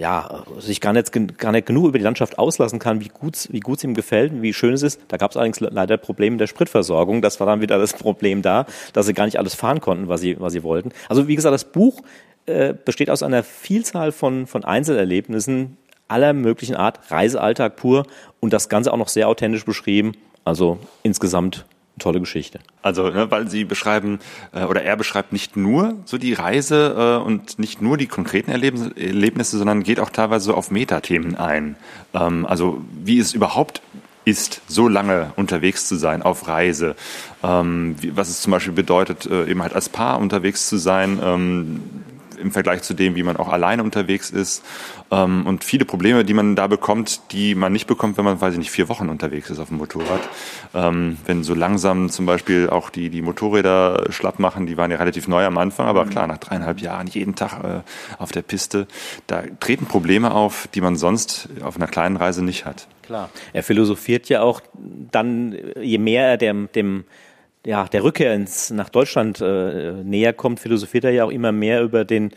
ja, 0.00 0.44
sich 0.58 0.80
gar 0.80 0.94
nicht, 0.94 1.12
gar 1.38 1.52
nicht 1.52 1.66
genug 1.66 1.88
über 1.88 1.98
die 1.98 2.04
Landschaft 2.04 2.38
auslassen 2.38 2.78
kann, 2.78 3.00
wie 3.00 3.08
gut 3.08 3.48
wie 3.50 3.60
ihm 3.84 3.94
gefällt, 3.94 4.40
wie 4.40 4.54
schön 4.54 4.72
es 4.72 4.82
ist. 4.82 5.00
Da 5.08 5.18
gab 5.18 5.32
es 5.32 5.36
allerdings 5.36 5.60
leider 5.60 5.98
Probleme 5.98 6.38
der 6.38 6.46
Spritversorgung. 6.46 7.20
Das 7.20 7.40
war 7.40 7.46
dann 7.46 7.60
wieder 7.60 7.78
das 7.78 7.92
Problem 7.92 8.40
da, 8.40 8.64
dass 8.94 9.06
sie 9.06 9.12
gar 9.14 9.26
nicht 9.26 9.38
alles 9.38 9.54
fahren 9.54 9.80
konnten, 9.80 10.08
was 10.08 10.22
sie, 10.22 10.40
was 10.40 10.54
sie 10.54 10.62
wollten. 10.62 10.92
Also 11.08 11.28
wie 11.28 11.36
gesagt, 11.36 11.52
das 11.52 11.64
Buch 11.64 12.00
äh, 12.46 12.74
besteht 12.74 13.10
aus 13.10 13.22
einer 13.22 13.42
Vielzahl 13.42 14.12
von, 14.12 14.46
von 14.46 14.64
Einzelerlebnissen 14.64 15.76
aller 16.08 16.32
möglichen 16.32 16.76
Art, 16.76 17.10
Reisealltag 17.10 17.76
pur 17.76 18.06
und 18.40 18.52
das 18.52 18.68
Ganze 18.68 18.92
auch 18.92 18.96
noch 18.96 19.08
sehr 19.08 19.28
authentisch 19.28 19.64
beschrieben 19.64 20.12
also 20.46 20.78
insgesamt 21.02 21.66
tolle 21.98 22.20
Geschichte. 22.20 22.60
Also, 22.82 23.10
ne, 23.10 23.30
weil 23.30 23.48
Sie 23.50 23.64
beschreiben 23.64 24.20
äh, 24.52 24.64
oder 24.64 24.82
er 24.82 24.96
beschreibt 24.96 25.32
nicht 25.32 25.56
nur 25.56 25.96
so 26.04 26.18
die 26.18 26.34
Reise 26.34 27.20
äh, 27.20 27.24
und 27.24 27.58
nicht 27.58 27.82
nur 27.82 27.96
die 27.96 28.06
konkreten 28.06 28.50
Erlebnisse, 28.50 28.96
Erlebnisse 28.96 29.58
sondern 29.58 29.82
geht 29.82 29.98
auch 29.98 30.10
teilweise 30.10 30.46
so 30.46 30.54
auf 30.54 30.70
Metathemen 30.70 31.34
ein. 31.34 31.76
Ähm, 32.14 32.46
also 32.46 32.80
wie 33.02 33.18
es 33.18 33.34
überhaupt 33.34 33.82
ist, 34.24 34.60
so 34.68 34.88
lange 34.88 35.32
unterwegs 35.36 35.88
zu 35.88 35.96
sein 35.96 36.22
auf 36.22 36.46
Reise. 36.48 36.96
Ähm, 37.42 37.96
wie, 38.00 38.16
was 38.16 38.28
es 38.28 38.40
zum 38.40 38.52
Beispiel 38.52 38.74
bedeutet, 38.74 39.26
äh, 39.26 39.50
eben 39.50 39.62
halt 39.62 39.72
als 39.72 39.88
Paar 39.88 40.20
unterwegs 40.20 40.68
zu 40.68 40.76
sein. 40.76 41.18
Ähm, 41.22 41.95
im 42.38 42.52
Vergleich 42.52 42.82
zu 42.82 42.94
dem, 42.94 43.16
wie 43.16 43.22
man 43.22 43.36
auch 43.36 43.48
alleine 43.48 43.82
unterwegs 43.82 44.30
ist. 44.30 44.64
Ähm, 45.10 45.46
und 45.46 45.64
viele 45.64 45.84
Probleme, 45.84 46.24
die 46.24 46.34
man 46.34 46.56
da 46.56 46.66
bekommt, 46.66 47.32
die 47.32 47.54
man 47.54 47.72
nicht 47.72 47.86
bekommt, 47.86 48.16
wenn 48.16 48.24
man, 48.24 48.40
weiß 48.40 48.54
ich 48.54 48.58
nicht, 48.58 48.70
vier 48.70 48.88
Wochen 48.88 49.08
unterwegs 49.08 49.50
ist 49.50 49.58
auf 49.58 49.68
dem 49.68 49.78
Motorrad. 49.78 50.20
Ähm, 50.74 51.18
wenn 51.26 51.44
so 51.44 51.54
langsam 51.54 52.10
zum 52.10 52.26
Beispiel 52.26 52.70
auch 52.70 52.90
die, 52.90 53.10
die 53.10 53.22
Motorräder 53.22 54.06
schlapp 54.10 54.38
machen, 54.38 54.66
die 54.66 54.76
waren 54.76 54.90
ja 54.90 54.96
relativ 54.96 55.28
neu 55.28 55.44
am 55.44 55.58
Anfang, 55.58 55.86
aber 55.86 56.04
mhm. 56.04 56.10
klar, 56.10 56.26
nach 56.26 56.38
dreieinhalb 56.38 56.80
Jahren 56.80 57.06
jeden 57.06 57.34
Tag 57.34 57.64
äh, 57.64 57.80
auf 58.18 58.32
der 58.32 58.42
Piste, 58.42 58.86
da 59.26 59.42
treten 59.60 59.86
Probleme 59.86 60.32
auf, 60.32 60.68
die 60.74 60.80
man 60.80 60.96
sonst 60.96 61.48
auf 61.62 61.76
einer 61.76 61.86
kleinen 61.86 62.16
Reise 62.16 62.44
nicht 62.44 62.64
hat. 62.64 62.86
Klar. 63.02 63.30
Er 63.52 63.62
philosophiert 63.62 64.28
ja 64.28 64.42
auch 64.42 64.60
dann, 65.12 65.56
je 65.80 65.98
mehr 65.98 66.26
er 66.26 66.36
dem, 66.36 66.68
dem 66.74 67.04
ja, 67.66 67.84
der 67.84 68.04
Rückkehr 68.04 68.32
ins, 68.32 68.70
nach 68.70 68.88
Deutschland 68.90 69.40
äh, 69.40 69.92
näher 70.04 70.32
kommt, 70.32 70.60
philosophiert 70.60 71.02
er 71.02 71.10
ja 71.10 71.24
auch 71.24 71.32
immer 71.32 71.50
mehr 71.50 71.82
über 71.82 72.04
den, 72.04 72.30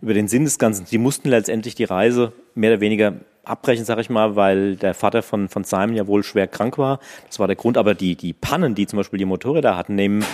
über 0.00 0.14
den 0.14 0.28
Sinn 0.28 0.44
des 0.44 0.60
Ganzen. 0.60 0.86
Sie 0.86 0.98
mussten 0.98 1.28
letztendlich 1.28 1.74
die 1.74 1.84
Reise 1.84 2.32
mehr 2.54 2.70
oder 2.70 2.80
weniger 2.80 3.14
abbrechen, 3.42 3.84
sag 3.84 3.98
ich 3.98 4.10
mal, 4.10 4.36
weil 4.36 4.76
der 4.76 4.94
Vater 4.94 5.22
von, 5.22 5.48
von 5.48 5.64
Simon 5.64 5.96
ja 5.96 6.06
wohl 6.06 6.22
schwer 6.22 6.46
krank 6.46 6.78
war. 6.78 7.00
Das 7.26 7.40
war 7.40 7.48
der 7.48 7.56
Grund. 7.56 7.78
Aber 7.78 7.94
die, 7.94 8.14
die 8.14 8.32
Pannen, 8.32 8.76
die 8.76 8.86
zum 8.86 8.98
Beispiel 8.98 9.18
die 9.18 9.24
Motorräder 9.24 9.76
hatten, 9.76 9.96
nehmen 9.96 10.24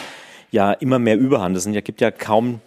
ja 0.50 0.73
immer 0.73 0.99
mehr 0.99 1.16
Überhand. 1.16 1.56
Es 1.56 1.64
ja, 1.64 1.80
gibt 1.80 2.02
ja 2.02 2.11
kaum 2.11 2.61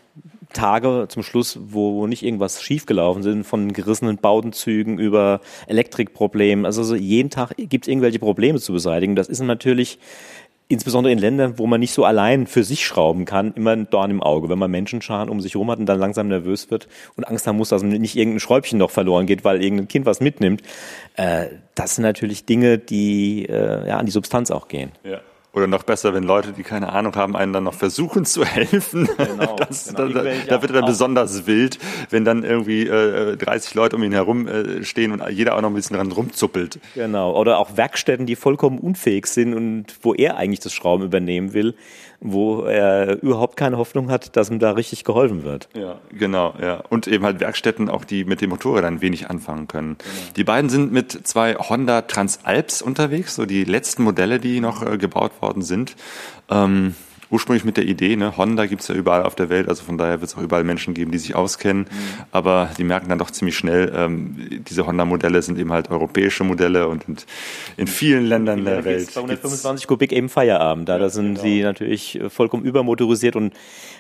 Tage 0.54 1.06
zum 1.10 1.22
Schluss, 1.22 1.60
wo 1.68 2.08
nicht 2.08 2.24
irgendwas 2.24 2.64
schiefgelaufen 2.64 3.22
sind, 3.22 3.44
von 3.44 3.74
gerissenen 3.74 4.18
Bautenzügen 4.18 4.98
über 4.98 5.42
Elektrikproblemen. 5.68 6.66
Also 6.66 6.84
so 6.84 6.96
jeden 6.96 7.30
Tag 7.30 7.54
gibt 7.58 7.86
es 7.86 7.88
irgendwelche 7.88 8.20
Probleme 8.20 8.60
zu 8.60 8.74
beseitigen. 8.74 9.16
Das 9.16 9.28
ist 9.28 9.42
natürlich 9.42 10.00
insbesondere 10.68 11.14
in 11.14 11.20
Ländern, 11.20 11.60
wo 11.60 11.68
man 11.68 11.80
nicht 11.80 11.94
so 11.94 12.06
allein 12.06 12.48
für 12.48 12.64
sich 12.64 12.86
schrauben 12.86 13.26
kann, 13.26 13.54
immer 13.54 13.72
ein 13.72 13.90
Dorn 13.90 14.12
im 14.12 14.24
Auge. 14.24 14.50
Wenn 14.50 14.58
man 14.58 14.72
Menschenscharen 14.72 15.30
um 15.30 15.40
sich 15.40 15.54
herum 15.54 15.70
hat 15.70 15.80
und 15.80 15.86
dann 15.86 16.00
langsam 16.00 16.28
nervös 16.28 16.72
wird 16.72 16.88
und 17.16 17.26
Angst 17.26 17.46
haben 17.46 17.58
muss, 17.58 17.70
dass 17.70 17.84
nicht 17.84 18.16
irgendein 18.16 18.40
Schräubchen 18.40 18.80
noch 18.80 18.92
verloren 18.92 19.28
geht, 19.28 19.44
weil 19.44 19.62
irgendein 19.62 19.88
Kind 19.88 20.06
was 20.06 20.22
mitnimmt, 20.22 20.62
äh, 21.16 21.48
das 21.76 21.96
sind 21.96 22.04
natürlich 22.04 22.46
Dinge, 22.46 22.78
die 22.78 23.46
äh, 23.48 23.88
ja, 23.88 23.98
an 23.98 24.06
die 24.06 24.12
Substanz 24.12 24.50
auch 24.50 24.68
gehen. 24.68 24.92
Ja. 25.04 25.22
Oder 25.56 25.68
noch 25.68 25.84
besser, 25.84 26.14
wenn 26.14 26.24
Leute, 26.24 26.52
die 26.52 26.64
keine 26.64 26.92
Ahnung 26.92 27.16
haben, 27.16 27.34
einen 27.34 27.54
dann 27.54 27.64
noch 27.64 27.74
versuchen 27.74 28.26
zu 28.26 28.44
helfen. 28.46 29.10
Genau, 29.26 29.56
das, 29.70 29.94
genau. 29.94 30.10
Da, 30.10 30.24
da, 30.24 30.62
wird 30.62 30.72
er 30.72 30.82
dann 30.82 30.86
besonders 30.86 31.48
wild, 31.48 31.80
wenn 32.10 32.26
dann 32.26 32.44
irgendwie 32.44 32.84
äh, 32.84 33.38
30 33.38 33.74
Leute 33.74 33.96
um 33.96 34.04
ihn 34.04 34.12
herum 34.12 34.48
äh, 34.48 34.84
stehen 34.84 35.12
und 35.12 35.28
jeder 35.30 35.56
auch 35.56 35.62
noch 35.62 35.70
ein 35.70 35.74
bisschen 35.74 35.96
dran 35.96 36.12
rumzuppelt. 36.12 36.80
Genau. 36.94 37.38
Oder 37.40 37.58
auch 37.58 37.78
Werkstätten, 37.78 38.26
die 38.26 38.36
vollkommen 38.36 38.80
unfähig 38.80 39.28
sind 39.28 39.54
und 39.54 39.86
wo 40.02 40.14
er 40.14 40.38
eigentlich 40.38 40.60
das 40.60 40.74
Schrauben 40.74 41.06
übernehmen 41.06 41.54
will 41.54 41.76
wo 42.20 42.62
er 42.62 43.22
überhaupt 43.22 43.58
keine 43.58 43.78
Hoffnung 43.78 44.10
hat, 44.10 44.36
dass 44.36 44.50
ihm 44.50 44.60
da 44.60 44.72
richtig 44.72 45.04
geholfen 45.04 45.44
wird. 45.44 45.70
Ja, 45.76 45.98
genau, 46.12 46.54
ja. 46.62 46.84
Und 46.90 47.08
eben 47.08 47.26
halt 47.26 47.40
Werkstätten, 47.40 47.90
auch 47.90 48.06
die 48.06 48.26
mit 48.26 48.42
dem 48.42 48.50
Motorrädern 48.50 49.02
wenig 49.02 49.30
anfangen 49.30 49.68
können. 49.68 49.98
Genau. 49.98 50.34
Die 50.36 50.44
beiden 50.44 50.70
sind 50.70 50.92
mit 50.92 51.28
zwei 51.28 51.56
Honda 51.56 52.02
Transalps 52.02 52.82
unterwegs, 52.82 53.36
so 53.36 53.46
die 53.46 53.64
letzten 53.64 54.04
Modelle, 54.04 54.40
die 54.40 54.60
noch 54.60 54.86
äh, 54.86 54.98
gebaut 54.98 55.42
worden 55.42 55.62
sind. 55.62 55.96
Ähm, 56.50 56.96
ursprünglich 57.36 57.66
mit 57.66 57.76
der 57.76 57.86
Idee, 57.86 58.16
ne, 58.16 58.38
Honda 58.38 58.66
gibt's 58.66 58.88
ja 58.88 58.96
überall 58.96 59.24
auf 59.24 59.36
der 59.36 59.50
Welt, 59.50 59.68
also 59.68 59.84
von 59.84 59.98
daher 59.98 60.22
wird 60.22 60.32
es 60.32 60.38
auch 60.38 60.42
überall 60.42 60.64
Menschen 60.64 60.94
geben, 60.94 61.12
die 61.12 61.18
sich 61.18 61.36
auskennen. 61.36 61.84
Mhm. 61.84 62.24
Aber 62.32 62.70
die 62.78 62.86
merken 62.86 63.10
dann 63.10 63.20
doch 63.20 63.30
ziemlich 63.30 63.58
schnell, 63.58 63.92
ähm, 63.94 64.64
diese 64.68 64.88
Honda-Modelle 64.88 65.42
sind 65.42 65.60
eben 65.60 65.74
halt 65.74 65.92
europäische 65.92 66.46
Modelle 66.46 66.88
und 66.88 67.08
in, 67.10 67.18
in 67.76 67.88
vielen 67.88 68.26
Ländern 68.26 68.64
der 68.64 68.86
Welt. 68.86 69.12
225 69.12 69.86
Kubik 69.86 70.14
eben 70.14 70.30
Feierabend. 70.30 70.88
Da, 70.88 70.94
ja, 70.94 71.00
da 71.00 71.10
sind 71.10 71.36
genau. 71.36 71.42
sie 71.42 71.62
natürlich 71.62 72.20
vollkommen 72.30 72.64
übermotorisiert 72.64 73.36
und 73.36 73.54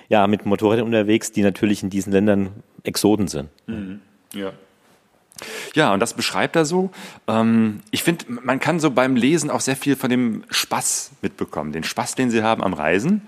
ja, 0.08 0.26
mit 0.28 0.46
Motorrädern 0.46 0.86
unterwegs, 0.86 1.34
die 1.34 1.42
natürlich 1.42 1.84
in 1.84 1.90
diesen 1.90 2.14
Ländern 2.14 2.50
Exoden 2.84 3.28
sind. 3.28 3.50
Mhm. 3.68 4.00
Ja. 4.34 4.54
Ja, 5.76 5.94
und 5.94 6.00
das 6.00 6.14
beschreibt 6.14 6.56
er 6.56 6.66
so. 6.66 6.90
Ähm, 7.28 7.82
ich 7.92 8.02
finde, 8.02 8.26
man 8.30 8.60
kann 8.60 8.80
so 8.80 8.92
beim 8.92 9.16
Lesen 9.16 9.52
auch 9.52 9.60
sehr 9.60 9.76
viel 9.76 9.96
von 9.98 10.10
dem 10.10 10.44
Spaß 10.50 11.12
mitbekommen. 11.22 11.74
Den 11.74 11.84
Spaß, 11.84 12.16
den 12.16 12.32
sie 12.32 12.42
haben 12.42 12.64
am 12.64 12.74
Reisen, 12.74 13.28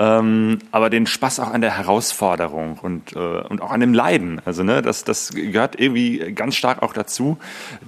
ähm, 0.00 0.58
aber 0.72 0.90
den 0.90 1.06
Spaß 1.06 1.38
auch 1.38 1.52
an 1.52 1.60
der 1.60 1.78
Herausforderung 1.78 2.78
und, 2.82 3.12
äh, 3.14 3.18
und 3.18 3.62
auch 3.62 3.70
an 3.70 3.78
dem 3.78 3.94
Leiden. 3.94 4.42
Also 4.44 4.64
ne, 4.64 4.82
das, 4.82 5.04
das 5.04 5.30
gehört 5.30 5.78
irgendwie 5.78 6.32
ganz 6.34 6.56
stark 6.56 6.82
auch 6.82 6.92
dazu. 6.92 7.38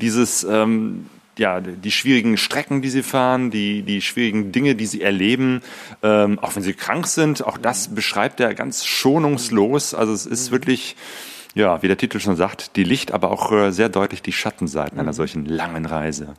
Dieses 0.01 0.45
ähm, 0.45 1.07
ja, 1.37 1.61
die 1.61 1.91
schwierigen 1.91 2.37
Strecken, 2.37 2.83
die 2.83 2.89
sie 2.89 3.03
fahren, 3.03 3.51
die, 3.51 3.83
die 3.83 4.01
schwierigen 4.01 4.53
Dinge, 4.53 4.75
die 4.75 4.87
sie 4.87 5.03
erleben, 5.03 5.61
ähm, 6.03 6.39
auch 6.39 6.55
wenn 6.57 6.63
sie 6.63 6.73
krank 6.73 7.07
sind, 7.09 7.45
auch 7.45 7.59
das 7.59 7.95
beschreibt 7.95 8.41
er 8.41 8.55
ganz 8.55 8.87
schonungslos. 8.87 9.95
Also 9.95 10.13
es 10.13 10.25
ist 10.25 10.51
wirklich, 10.51 10.97
ja, 11.57 11.83
wie 11.83 11.89
der 11.89 11.97
Titel 11.97 12.21
schon 12.21 12.37
sagt, 12.37 12.77
die 12.77 12.85
Licht, 12.85 13.13
aber 13.13 13.31
auch 13.31 13.51
äh, 13.51 13.73
sehr 13.73 13.89
deutlich 13.89 14.21
die 14.21 14.33
Schattenseiten 14.33 15.01
einer 15.01 15.13
mhm. 15.13 15.17
solchen 15.17 15.47
langen 15.47 15.87
Reise. 15.87 16.35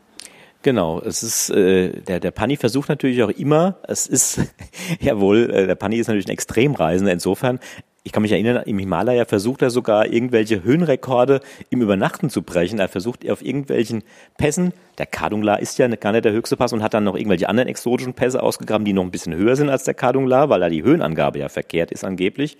Genau, 0.62 1.02
es 1.02 1.24
ist 1.24 1.50
äh, 1.50 2.02
der 2.02 2.20
der 2.20 2.32
Pani 2.32 2.56
versucht 2.56 2.88
natürlich 2.88 3.24
auch 3.24 3.30
immer, 3.30 3.78
es 3.88 4.06
ist 4.06 4.42
jawohl, 5.00 5.50
äh, 5.50 5.68
der 5.68 5.76
Pani 5.76 5.98
ist 5.98 6.08
natürlich 6.08 6.28
ein 6.28 6.34
Extremreisender 6.34 7.12
insofern, 7.12 7.60
ich 8.08 8.14
kann 8.14 8.22
mich 8.22 8.32
erinnern, 8.32 8.64
im 8.66 8.80
Himalaya 8.80 9.26
versucht 9.26 9.62
er 9.62 9.70
sogar 9.70 10.06
irgendwelche 10.06 10.64
Höhenrekorde 10.64 11.42
im 11.70 11.82
Übernachten 11.82 12.30
zu 12.30 12.42
brechen. 12.42 12.80
Er 12.80 12.88
versucht 12.88 13.30
auf 13.30 13.44
irgendwelchen 13.44 14.02
Pässen, 14.38 14.72
der 14.98 15.08
Kadungla 15.08 15.56
ist 15.56 15.78
ja 15.78 15.90
gar 15.90 16.14
nicht 16.14 16.24
der 16.24 16.32
höchste 16.32 16.56
Pass 16.56 16.72
und 16.72 16.82
hat 16.82 16.94
dann 16.94 17.04
noch 17.04 17.18
irgendwelche 17.18 17.50
anderen 17.50 17.68
exotischen 17.68 18.14
Pässe 18.14 18.42
ausgegraben, 18.42 18.86
die 18.86 18.94
noch 18.94 19.04
ein 19.04 19.12
bisschen 19.12 19.36
höher 19.36 19.58
sind 19.58 19.70
als 19.70 19.84
der 19.84 19.94
Kadungla, 19.94 20.48
weil 20.48 20.62
da 20.62 20.70
die 20.70 20.84
Höhenangabe 20.84 21.40
ja 21.40 21.50
verkehrt 21.50 21.92
ist 21.92 22.06
angeblich. 22.06 22.58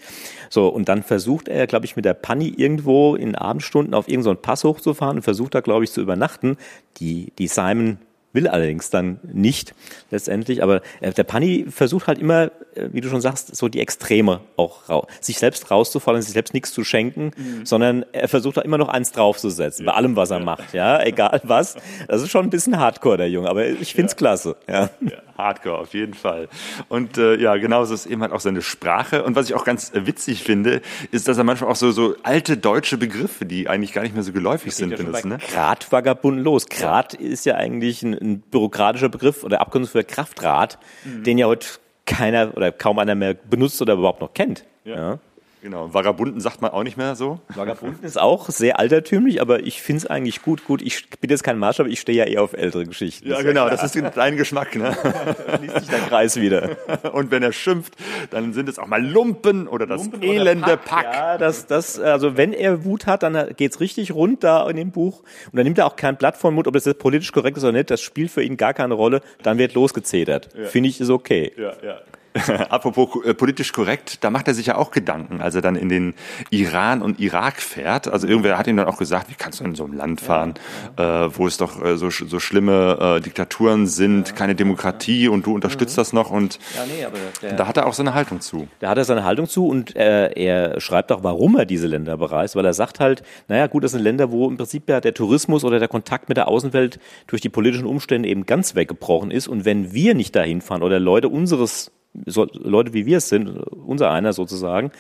So, 0.50 0.68
und 0.68 0.90
dann 0.90 1.02
versucht 1.02 1.48
er, 1.48 1.66
glaube 1.66 1.86
ich, 1.86 1.96
mit 1.96 2.04
der 2.04 2.14
Pani 2.14 2.50
irgendwo 2.50 3.16
in 3.16 3.36
Abendstunden 3.36 3.94
auf 3.94 4.10
irgendeinen 4.10 4.36
so 4.36 4.42
Pass 4.42 4.66
hochzufahren 4.66 5.16
und 5.16 5.24
versucht 5.24 5.56
da, 5.56 5.62
glaube 5.62 5.86
ich, 5.86 5.94
zu 5.94 6.02
übernachten. 6.02 6.58
Die, 6.98 7.32
die 7.40 7.48
Simon 7.48 8.00
will 8.34 8.48
allerdings 8.48 8.90
dann 8.90 9.20
nicht 9.24 9.74
letztendlich. 10.12 10.64
Aber 10.64 10.82
äh, 11.02 11.12
der 11.12 11.24
Pani 11.24 11.66
versucht 11.70 12.08
halt 12.08 12.20
immer, 12.20 12.52
äh, 12.76 12.90
wie 12.92 13.02
du 13.02 13.10
schon 13.10 13.22
sagst, 13.22 13.56
so 13.56 13.68
die 13.68 13.80
Extreme 13.80 14.42
auch 14.56 15.08
sich 15.22 15.40
selbst 15.40 15.70
rauszufallen, 15.72 16.22
sich 16.22 16.34
selbst 16.34 16.54
nichts 16.54 16.72
zu 16.72 16.84
schenken, 16.84 17.32
mhm. 17.36 17.66
sondern 17.66 18.06
er 18.12 18.28
versucht 18.28 18.58
da 18.58 18.62
immer 18.62 18.78
noch 18.78 18.90
eins 18.90 19.12
draufzusetzen, 19.12 19.86
ja. 19.86 19.92
bei 19.92 19.98
allem, 19.98 20.16
was 20.16 20.32
er 20.32 20.40
macht, 20.40 20.74
ja, 20.74 21.02
egal 21.04 21.42
was. 21.44 21.76
Das 22.08 22.22
ist 22.22 22.30
schon 22.30 22.46
ein 22.46 22.50
bisschen 22.50 22.78
Hardcore, 22.78 23.18
der 23.18 23.30
Junge, 23.30 23.50
aber 23.50 23.66
ich 23.66 23.94
find's 23.94 24.14
ja. 24.14 24.18
klasse, 24.18 24.56
ja. 24.68 24.90
ja. 25.02 25.18
Hardcore, 25.38 25.78
auf 25.78 25.94
jeden 25.94 26.14
Fall. 26.14 26.50
Und 26.90 27.18
äh, 27.18 27.36
ja, 27.36 27.56
genauso 27.58 27.94
ist 27.94 28.06
eben 28.06 28.22
halt 28.22 28.32
auch 28.32 28.40
seine 28.40 28.62
Sprache. 28.62 29.24
Und 29.24 29.36
was 29.36 29.48
ich 29.48 29.56
auch 29.56 29.66
ganz 29.66 29.94
äh, 29.94 30.08
witzig 30.08 30.44
finde, 30.44 30.82
ist, 31.12 31.28
dass 31.28 31.38
er 31.38 31.44
manchmal 31.44 31.70
auch 31.70 31.76
so, 31.76 31.92
so 31.92 32.16
alte 32.24 32.58
deutsche 32.58 32.98
Begriffe, 32.98 33.46
die 33.46 33.70
eigentlich 33.70 33.94
gar 33.94 34.02
nicht 34.02 34.16
mehr 34.16 34.24
so 34.24 34.32
geläufig 34.32 34.74
sind, 34.74 34.96
benutzt. 34.96 35.26
Ne? 35.26 35.38
Gradvagabunden 35.54 36.44
los. 36.44 36.68
Grad 36.68 37.14
ist 37.14 37.46
ja 37.46 37.56
eigentlich 37.56 38.02
ein, 38.02 38.14
ein 38.28 38.42
bürokratischer 38.42 39.10
Begriff 39.10 39.44
oder 39.44 39.62
Abkürzung 39.62 39.92
für 39.92 40.04
Kraftrad, 40.04 40.78
mhm. 41.04 41.24
den 41.24 41.38
ja 41.38 41.48
heute 41.48 41.68
keiner 42.06 42.56
oder 42.56 42.72
kaum 42.72 43.00
einer 43.00 43.16
mehr 43.16 43.34
benutzt 43.34 43.82
oder 43.82 43.94
überhaupt 43.94 44.22
noch 44.22 44.34
kennt. 44.34 44.66
Ja. 44.84 44.96
ja. 44.96 45.20
Genau, 45.68 45.94
Vagabunden 45.94 46.40
sagt 46.40 46.62
man 46.62 46.72
auch 46.72 46.84
nicht 46.84 46.96
mehr 46.96 47.16
so. 47.16 47.42
Vagabunden 47.50 48.02
ist 48.06 48.18
auch 48.18 48.48
sehr 48.48 48.80
altertümlich, 48.80 49.42
aber 49.42 49.64
ich 49.64 49.82
finde 49.82 49.98
es 49.98 50.06
eigentlich 50.06 50.42
gut. 50.42 50.64
Gut, 50.64 50.82
ich 50.82 51.10
bin 51.20 51.30
jetzt 51.30 51.44
kein 51.44 51.58
Maßstab, 51.58 51.88
ich 51.88 52.00
stehe 52.00 52.20
ja 52.20 52.24
eher 52.24 52.42
auf 52.42 52.54
ältere 52.54 52.86
Geschichten. 52.86 53.28
Ja, 53.28 53.42
genau, 53.42 53.68
das 53.70 53.84
ist 53.84 54.02
dein 54.16 54.38
Geschmack. 54.38 54.78
Ne? 54.78 54.96
da 55.04 55.58
schließt 55.58 55.80
sich 55.80 55.90
der 55.90 56.00
Kreis 56.00 56.38
wieder. 56.38 56.78
Und 57.12 57.32
wenn 57.32 57.44
er 57.44 57.52
schimpft, 57.52 57.98
dann 58.30 58.54
sind 58.54 58.70
es 58.70 58.80
auch 58.80 58.88
mal 58.88 59.06
Lumpen 59.06 59.68
oder 59.68 59.86
das 59.86 60.04
Lumpen 60.04 60.24
elende 60.24 60.64
oder 60.64 60.78
Pack. 60.78 61.04
Pack. 61.04 61.14
Ja, 61.14 61.38
das, 61.38 61.68
das, 61.68 62.00
also 62.00 62.38
wenn 62.38 62.54
er 62.54 62.86
Wut 62.86 63.06
hat, 63.06 63.24
dann 63.24 63.54
geht's 63.58 63.82
richtig 63.82 64.14
rund 64.14 64.46
da 64.46 64.70
in 64.70 64.78
dem 64.78 64.92
Buch. 64.92 65.20
Und 65.52 65.58
dann 65.58 65.66
nimmt 65.66 65.80
er 65.80 65.88
auch 65.88 65.98
kein 65.98 66.16
Blatt 66.16 66.38
von 66.38 66.56
Mut, 66.56 66.68
ob 66.68 66.76
das 66.76 66.86
jetzt 66.86 67.00
politisch 67.00 67.34
korrekt 67.34 67.58
ist 67.58 67.64
oder 67.66 67.74
nicht. 67.74 67.92
Das 67.92 68.00
spielt 68.00 68.32
für 68.32 68.42
ihn 68.42 68.56
gar 68.56 68.74
keine 68.74 68.94
Rolle. 68.94 69.20
Dann 69.44 69.58
wird 69.58 69.74
losgezedert. 69.74 70.48
Ja. 70.58 70.68
Finde 70.68 70.88
ich, 70.88 71.02
ist 71.02 71.10
okay. 71.10 71.52
Ja, 71.58 71.74
ja. 71.84 71.98
Apropos 72.70 73.24
äh, 73.26 73.34
politisch 73.34 73.74
korrekt, 73.74 74.24
da 74.24 74.30
macht 74.30 74.48
er 74.48 74.54
sich 74.54 74.68
ja 74.68 74.76
auch 74.76 74.92
Gedanken, 74.92 75.42
als 75.42 75.56
er 75.56 75.62
dann 75.62 75.76
in 75.76 75.90
den 75.90 76.14
Iran 76.50 77.02
und 77.02 77.20
Irak 77.20 77.62
fährt. 77.62 78.08
Also 78.08 78.28
irgendwer 78.28 78.58
hat 78.58 78.68
ihm 78.68 78.78
dann 78.78 78.88
auch 78.88 78.98
gesagt, 78.98 79.30
wie 79.30 79.36
kannst 79.36 79.60
du 79.60 79.64
in 79.64 79.76
so 79.76 79.86
einem 79.86 79.94
Land 79.94 80.22
fahren, 80.22 80.54
ja, 80.98 81.26
Äh, 81.26 81.38
wo 81.38 81.48
es 81.48 81.58
doch 81.58 81.84
äh, 81.84 81.98
so, 81.98 82.10
so 82.10 82.40
schlimme 82.40 83.18
äh, 83.18 83.22
Diktaturen 83.22 83.88
sind, 83.88 84.30
ja, 84.30 84.34
keine 84.34 84.56
Demokratie 84.56 85.28
und 85.28 85.46
du 85.46 85.54
unterstützt 85.54 85.96
mhm. 85.96 86.02
das 86.02 86.14
noch 86.14 86.32
und 86.32 86.60
nee, 86.88 87.06
der, 87.42 87.54
da 87.54 87.68
hat 87.68 87.78
er 87.78 87.88
auch 87.88 87.94
seine 87.94 88.14
Haltung 88.14 88.42
zu. 88.42 88.68
Da 88.80 88.90
hat 88.90 88.98
er 88.98 89.06
seine 89.06 89.24
Haltung 89.24 89.48
zu 89.48 89.68
und 89.68 89.96
äh, 89.96 90.32
er 90.34 90.80
schreibt 90.80 91.12
auch, 91.12 91.24
warum 91.24 91.58
er 91.58 91.66
diese 91.66 91.88
Länder 91.88 92.18
bereist, 92.18 92.56
weil 92.56 92.66
er 92.66 92.74
sagt 92.74 93.00
halt, 93.00 93.24
naja 93.48 93.68
gut, 93.68 93.84
das 93.84 93.92
sind 93.92 94.02
Länder, 94.02 94.32
wo 94.32 94.48
im 94.48 94.58
Prinzip 94.58 94.90
ja 94.90 95.02
der 95.02 95.14
Tourismus 95.14 95.64
oder 95.64 95.80
der 95.80 95.88
Kontakt 95.88 96.30
mit 96.30 96.38
der 96.38 96.48
Außenwelt 96.48 97.00
durch 97.28 97.42
die 97.42 97.50
politischen 97.50 97.86
Umstände 97.86 98.30
eben 98.30 98.46
ganz 98.46 98.76
weggebrochen 98.76 99.32
ist 99.32 99.48
und 99.48 99.66
wenn 99.66 99.94
wir 99.94 100.14
nicht 100.14 100.36
dahin 100.36 100.62
fahren 100.62 100.84
oder 100.84 101.00
Leute 101.00 101.30
unseres 101.30 101.92
so 102.26 102.48
Leute 102.54 102.94
wie 102.94 103.06
wir 103.06 103.18
es 103.18 103.30
sind, 103.30 103.48
unser 103.48 104.12
einer 104.12 104.34
sozusagen, 104.34 104.92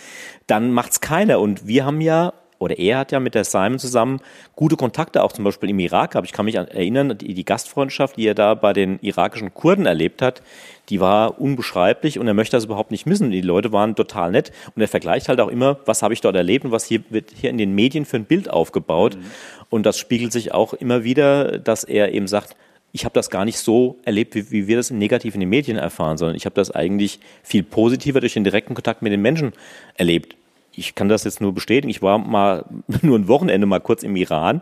dann 0.46 0.72
macht's 0.72 1.02
keiner. 1.02 1.40
Und 1.40 1.68
wir 1.68 1.86
haben 1.86 2.02
ja 2.02 2.34
oder 2.60 2.80
er 2.80 3.00
hat 3.00 3.12
ja 3.12 3.20
mit 3.20 3.36
der 3.36 3.44
Simon 3.44 3.80
zusammen 3.80 4.20
gute 4.56 4.78
Kontakte 4.78 5.24
auch 5.24 5.32
zum 5.32 5.44
Beispiel 5.44 5.70
im 5.70 5.80
Irak 5.80 6.12
gehabt. 6.12 6.28
Ich 6.28 6.34
kann 6.34 6.46
mich 6.46 6.56
erinnern, 6.56 7.18
die, 7.18 7.34
die, 7.34 7.46
Gastfreundschaft, 7.46 8.18
die 8.18 8.28
er 8.28 8.34
da 8.34 8.56
bei 8.56 8.74
den 8.74 9.00
irakischen 9.02 9.54
Kurden 9.54 9.86
erlebt 9.86 10.22
hat, 10.22 10.42
die 10.90 11.00
war 11.00 11.40
unbeschreiblich 11.40 12.18
und 12.18 12.28
er 12.28 12.34
möchte 12.34 12.58
das 12.58 12.66
überhaupt 12.66 12.92
nicht 12.92 13.06
missen. 13.06 13.30
Die 13.30 13.42
Leute 13.42 13.72
waren 13.72 13.96
total 13.96 14.32
nett 14.32 14.52
und 14.76 14.82
er 14.82 14.88
vergleicht 14.88 15.30
halt 15.30 15.40
auch 15.40 15.50
immer, 15.50 15.78
was 15.86 16.02
habe 16.02 16.14
ich 16.14 16.22
dort 16.22 16.36
erlebt 16.36 16.66
und 16.66 16.72
was 16.72 16.86
hier 16.86 17.02
wird 17.10 17.32
hier 17.36 17.50
in 17.50 17.58
den 17.58 17.76
Medien 17.76 18.06
für 18.06 18.18
ein 18.18 18.26
Bild 18.26 18.50
aufgebaut. 18.50 19.18
Mhm. 19.18 19.26
Und 19.70 19.86
das 19.86 20.00
spiegelt 20.00 20.32
sich 20.32 20.54
auch 20.54 20.74
immer 20.74 21.04
wieder, 21.04 21.60
dass 21.60 21.84
er 21.84 22.14
eben 22.14 22.28
sagt, 22.28 22.56
ich 22.92 23.06
habe 23.06 23.14
das 23.14 23.30
gar 23.30 23.46
nicht 23.46 23.60
so 23.60 23.98
erlebt, 24.04 24.36
wie, 24.36 24.50
wie, 24.52 24.68
wir 24.68 24.78
das 24.78 24.92
negativ 24.92 25.34
in 25.34 25.40
den 25.40 25.50
Medien 25.50 25.78
erfahren, 25.78 26.18
sondern 26.18 26.36
ich 26.36 26.46
habe 26.46 26.56
das 26.56 26.72
eigentlich 26.72 27.20
viel 27.44 27.64
positiver 27.64 28.20
durch 28.20 28.34
den 28.34 28.44
direkten 28.44 28.74
Kontakt 28.74 29.02
mit 29.02 29.12
den 29.12 29.22
Menschen 29.22 29.54
erlebt. 29.96 30.36
Ich 30.78 30.96
kann 30.96 31.10
das 31.10 31.24
jetzt 31.24 31.42
nur 31.42 31.54
bestätigen. 31.54 31.90
Ich 31.90 32.02
war 32.02 32.18
mal 32.18 32.66
nur 33.02 33.18
ein 33.18 33.28
Wochenende 33.28 33.68
mal 33.68 33.80
kurz 33.80 34.04
im 34.04 34.16
Iran 34.16 34.62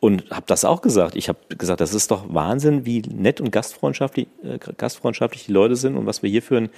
und 0.00 0.30
habe 0.30 0.44
das 0.46 0.64
auch 0.64 0.82
gesagt. 0.82 1.16
Ich 1.16 1.28
habe 1.28 1.38
gesagt, 1.56 1.80
das 1.80 1.94
ist 1.94 2.10
doch 2.10 2.24
Wahnsinn, 2.32 2.86
wie 2.86 3.02
nett 3.02 3.40
und 3.40 3.50
gastfreundschaftlich, 3.50 4.28
äh, 4.42 4.58
gastfreundschaftlich 4.76 5.46
die 5.46 5.52
Leute 5.52 5.76
sind 5.76 5.96
und 5.96 6.06
was 6.06 6.22
wir 6.22 6.30
hier 6.30 6.42
für 6.42 6.56
ein 6.56 6.70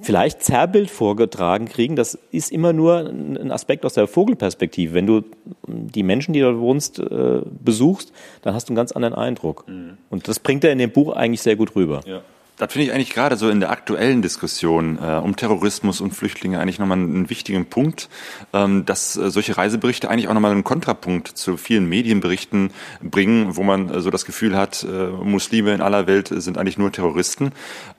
vielleicht 0.00 0.42
Zerrbild 0.42 0.90
vorgetragen 0.90 1.66
kriegen. 1.66 1.96
Das 1.96 2.18
ist 2.30 2.52
immer 2.52 2.72
nur 2.72 2.98
ein 2.98 3.50
Aspekt 3.50 3.84
aus 3.84 3.94
der 3.94 4.06
Vogelperspektive. 4.06 4.94
Wenn 4.94 5.06
du 5.06 5.24
die 5.66 6.02
Menschen, 6.02 6.32
die 6.32 6.40
dort 6.40 6.58
wohnst, 6.58 6.98
äh, 6.98 7.40
besuchst, 7.64 8.12
dann 8.42 8.54
hast 8.54 8.68
du 8.68 8.72
einen 8.72 8.76
ganz 8.76 8.92
anderen 8.92 9.14
Eindruck. 9.14 9.66
Mhm. 9.66 9.98
Und 10.10 10.28
das 10.28 10.38
bringt 10.38 10.64
er 10.64 10.72
in 10.72 10.78
dem 10.78 10.90
Buch 10.90 11.14
eigentlich 11.14 11.42
sehr 11.42 11.56
gut 11.56 11.74
rüber. 11.74 12.02
Ja. 12.06 12.22
Das 12.58 12.72
finde 12.72 12.86
ich 12.86 12.92
eigentlich 12.92 13.10
gerade 13.10 13.36
so 13.36 13.48
in 13.48 13.60
der 13.60 13.70
aktuellen 13.70 14.20
Diskussion 14.20 14.98
äh, 15.00 15.14
um 15.14 15.36
Terrorismus 15.36 16.00
und 16.00 16.12
Flüchtlinge 16.12 16.58
eigentlich 16.58 16.80
nochmal 16.80 16.98
einen 16.98 17.30
wichtigen 17.30 17.66
Punkt, 17.66 18.08
ähm, 18.52 18.84
dass 18.84 19.16
äh, 19.16 19.30
solche 19.30 19.56
Reiseberichte 19.56 20.10
eigentlich 20.10 20.26
auch 20.26 20.34
nochmal 20.34 20.50
einen 20.50 20.64
Kontrapunkt 20.64 21.28
zu 21.28 21.56
vielen 21.56 21.88
Medienberichten 21.88 22.70
bringen, 23.00 23.54
wo 23.54 23.62
man 23.62 23.90
äh, 23.90 24.00
so 24.00 24.10
das 24.10 24.24
Gefühl 24.24 24.56
hat, 24.56 24.84
äh, 24.84 24.88
Muslime 24.88 25.72
in 25.72 25.80
aller 25.80 26.08
Welt 26.08 26.32
sind 26.34 26.58
eigentlich 26.58 26.78
nur 26.78 26.90
Terroristen. 26.90 27.52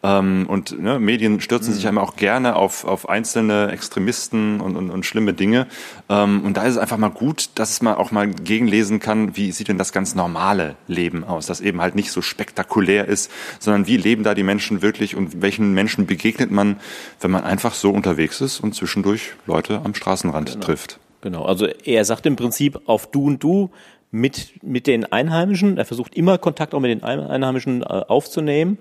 Ähm, 0.04 0.46
und 0.50 0.78
ne, 0.78 1.00
Medien 1.00 1.40
stürzen 1.40 1.72
mhm. 1.72 1.76
sich 1.76 1.88
einmal 1.88 2.04
auch 2.04 2.18
gerne 2.18 2.58
auf, 2.58 2.84
auf 2.84 3.08
einzelne 3.08 3.72
Extremisten 3.72 4.60
und, 4.60 4.76
und, 4.76 4.90
und 4.90 5.06
schlimme 5.06 5.34
Dinge. 5.34 5.68
Ähm, 6.10 6.44
und 6.44 6.58
da 6.58 6.64
ist 6.64 6.72
es 6.72 6.78
einfach 6.78 6.98
mal 6.98 7.12
gut, 7.12 7.52
dass 7.56 7.82
man 7.82 7.96
auch 7.96 8.12
mal 8.12 8.28
gegenlesen 8.28 9.00
kann, 9.00 9.38
wie 9.38 9.54
sieht 9.54 9.70
denn 9.70 9.78
das 9.78 9.94
ganz 9.94 10.16
normale 10.16 10.76
Leben 10.88 11.24
aus, 11.24 11.46
das 11.46 11.62
eben 11.62 11.80
halt 11.80 11.96
nicht 11.96 12.12
so 12.12 12.22
spektakulär 12.22 13.08
ist, 13.08 13.32
sondern 13.60 13.88
wie 13.88 13.96
leben 13.96 14.24
da 14.24 14.34
die 14.34 14.49
Menschen 14.50 14.82
wirklich 14.82 15.16
und 15.16 15.44
welchen 15.44 15.76
Menschen 15.76 16.08
begegnet 16.08 16.50
man, 16.50 16.80
wenn 17.22 17.30
man 17.30 17.44
einfach 17.44 17.76
so 17.76 17.92
unterwegs 17.92 18.42
ist 18.42 18.60
und 18.60 18.74
zwischendurch 18.74 19.34
Leute 19.46 19.82
am 19.84 19.94
Straßenrand 19.94 20.54
genau. 20.54 20.66
trifft. 20.66 21.00
Genau, 21.22 21.46
also 21.46 21.68
er 21.68 22.04
sagt 22.04 22.26
im 22.26 22.36
Prinzip 22.36 22.80
auf 22.86 23.12
Du 23.12 23.28
und 23.28 23.44
Du 23.44 23.70
mit, 24.10 24.64
mit 24.64 24.88
den 24.88 25.06
Einheimischen. 25.06 25.78
Er 25.78 25.86
versucht 25.86 26.16
immer 26.16 26.40
Kontakt 26.40 26.74
auch 26.74 26.80
mit 26.80 26.90
den 26.90 27.04
Einheimischen 27.04 27.84
äh, 27.84 27.86
aufzunehmen 27.86 28.80